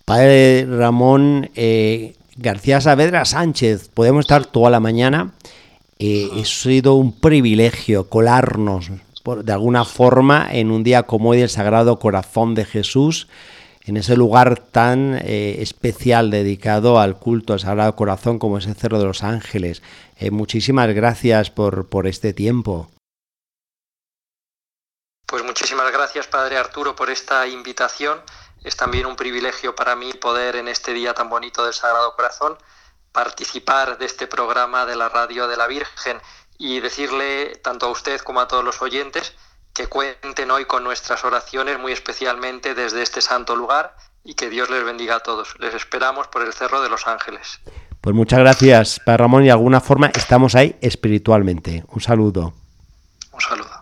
Padre 0.05 0.65
Ramón 0.69 1.49
eh, 1.55 2.15
García 2.35 2.81
Saavedra 2.81 3.25
Sánchez, 3.25 3.89
podemos 3.89 4.25
estar 4.25 4.45
toda 4.45 4.69
la 4.69 4.79
mañana. 4.79 5.31
Eh, 5.97 6.29
ha 6.41 6.45
sido 6.45 6.95
un 6.95 7.19
privilegio 7.19 8.09
colarnos 8.09 8.91
de 9.43 9.51
alguna 9.51 9.85
forma 9.85 10.47
en 10.51 10.69
un 10.69 10.83
día 10.83 11.03
como 11.03 11.29
hoy 11.29 11.39
del 11.39 11.49
Sagrado 11.49 11.97
Corazón 11.97 12.53
de 12.53 12.65
Jesús, 12.65 13.27
en 13.85 13.97
ese 13.97 14.15
lugar 14.15 14.59
tan 14.59 15.15
eh, 15.15 15.57
especial 15.61 16.29
dedicado 16.29 16.99
al 16.99 17.17
culto 17.17 17.53
al 17.53 17.59
Sagrado 17.59 17.95
Corazón 17.95 18.37
como 18.37 18.59
es 18.59 18.67
el 18.67 18.75
Cerro 18.75 18.99
de 18.99 19.05
los 19.05 19.23
Ángeles. 19.23 19.81
muchísimas 20.31 20.93
gracias 20.93 21.49
por, 21.49 21.87
por 21.87 22.05
este 22.05 22.33
tiempo. 22.33 22.89
Pues 25.25 25.43
muchísimas 25.43 25.91
gracias, 25.91 26.27
Padre 26.27 26.57
Arturo, 26.57 26.95
por 26.95 27.09
esta 27.09 27.47
invitación. 27.47 28.21
Es 28.63 28.75
también 28.75 29.05
un 29.05 29.15
privilegio 29.15 29.75
para 29.75 29.95
mí 29.95 30.13
poder 30.13 30.55
en 30.55 30.67
este 30.67 30.93
día 30.93 31.13
tan 31.13 31.29
bonito 31.29 31.63
del 31.63 31.73
Sagrado 31.73 32.15
Corazón 32.15 32.57
participar 33.11 33.97
de 33.97 34.05
este 34.05 34.27
programa 34.27 34.85
de 34.85 34.95
la 34.95 35.07
Radio 35.07 35.47
de 35.47 35.55
la 35.55 35.67
Virgen 35.67 36.19
y 36.57 36.79
decirle 36.79 37.55
tanto 37.63 37.85
a 37.85 37.89
usted 37.89 38.19
como 38.21 38.41
a 38.41 38.47
todos 38.47 38.63
los 38.63 38.81
oyentes 38.81 39.33
que 39.73 39.87
cuenten 39.87 40.51
hoy 40.51 40.65
con 40.65 40.83
nuestras 40.83 41.23
oraciones, 41.25 41.79
muy 41.79 41.91
especialmente 41.91 42.75
desde 42.75 43.01
este 43.01 43.21
santo 43.21 43.55
lugar, 43.55 43.95
y 44.23 44.33
que 44.33 44.49
Dios 44.49 44.69
les 44.69 44.83
bendiga 44.83 45.17
a 45.17 45.19
todos. 45.19 45.59
Les 45.59 45.73
esperamos 45.73 46.27
por 46.27 46.41
el 46.41 46.53
Cerro 46.53 46.81
de 46.81 46.89
los 46.89 47.07
Ángeles. 47.07 47.59
Pues 48.01 48.15
muchas 48.15 48.39
gracias, 48.39 48.99
Padre 48.99 49.17
Ramón, 49.17 49.43
y 49.43 49.47
de 49.47 49.51
alguna 49.51 49.81
forma 49.81 50.07
estamos 50.07 50.55
ahí 50.55 50.77
espiritualmente. 50.81 51.83
Un 51.89 52.01
saludo. 52.01 52.53
Un 53.31 53.41
saludo. 53.41 53.74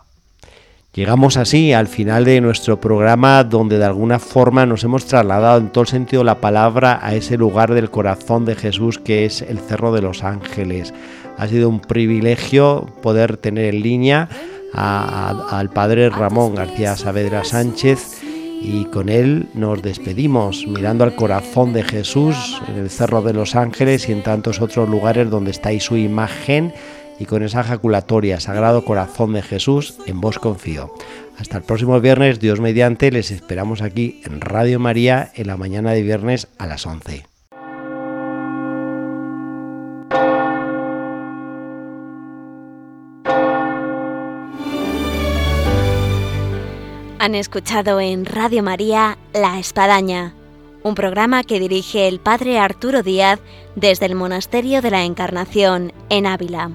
Llegamos 0.94 1.36
así 1.36 1.72
al 1.72 1.88
final 1.88 2.24
de 2.24 2.40
nuestro 2.40 2.80
programa 2.80 3.42
donde 3.42 3.78
de 3.78 3.84
alguna 3.84 4.20
forma 4.20 4.64
nos 4.64 4.84
hemos 4.84 5.06
trasladado 5.06 5.58
en 5.58 5.70
todo 5.70 5.86
sentido 5.86 6.22
la 6.22 6.40
palabra 6.40 7.00
a 7.02 7.16
ese 7.16 7.36
lugar 7.36 7.74
del 7.74 7.90
corazón 7.90 8.44
de 8.44 8.54
Jesús 8.54 9.00
que 9.00 9.24
es 9.24 9.42
el 9.42 9.58
Cerro 9.58 9.92
de 9.92 10.02
los 10.02 10.22
Ángeles. 10.22 10.94
Ha 11.36 11.48
sido 11.48 11.68
un 11.68 11.80
privilegio 11.80 12.86
poder 13.02 13.36
tener 13.38 13.74
en 13.74 13.82
línea 13.82 14.28
al 14.72 15.68
padre 15.70 16.10
Ramón 16.10 16.54
García 16.54 16.96
Saavedra 16.96 17.42
Sánchez 17.42 18.22
y 18.62 18.84
con 18.84 19.08
él 19.08 19.48
nos 19.52 19.82
despedimos 19.82 20.64
mirando 20.68 21.02
al 21.02 21.16
corazón 21.16 21.72
de 21.72 21.82
Jesús 21.82 22.62
en 22.68 22.76
el 22.76 22.88
Cerro 22.88 23.20
de 23.20 23.32
los 23.32 23.56
Ángeles 23.56 24.08
y 24.08 24.12
en 24.12 24.22
tantos 24.22 24.60
otros 24.60 24.88
lugares 24.88 25.28
donde 25.28 25.50
está 25.50 25.70
su 25.80 25.96
imagen 25.96 26.72
y 27.18 27.26
con 27.26 27.42
esa 27.42 27.60
ejaculatoria 27.60 28.40
Sagrado 28.40 28.84
Corazón 28.84 29.32
de 29.32 29.42
Jesús, 29.42 29.98
en 30.06 30.20
vos 30.20 30.38
confío. 30.38 30.92
Hasta 31.38 31.58
el 31.58 31.64
próximo 31.64 32.00
viernes, 32.00 32.40
Dios 32.40 32.60
mediante, 32.60 33.10
les 33.10 33.30
esperamos 33.30 33.82
aquí 33.82 34.20
en 34.24 34.40
Radio 34.40 34.78
María 34.78 35.32
en 35.34 35.48
la 35.48 35.56
mañana 35.56 35.92
de 35.92 36.02
viernes 36.02 36.48
a 36.58 36.66
las 36.66 36.86
11. 36.86 37.26
Han 47.18 47.34
escuchado 47.34 48.00
en 48.00 48.26
Radio 48.26 48.62
María 48.62 49.16
La 49.32 49.58
Espadaña, 49.58 50.34
un 50.82 50.94
programa 50.94 51.42
que 51.42 51.58
dirige 51.58 52.06
el 52.06 52.20
Padre 52.20 52.58
Arturo 52.58 53.02
Díaz 53.02 53.40
desde 53.76 54.04
el 54.04 54.14
Monasterio 54.14 54.82
de 54.82 54.90
la 54.90 55.04
Encarnación 55.04 55.94
en 56.10 56.26
Ávila. 56.26 56.72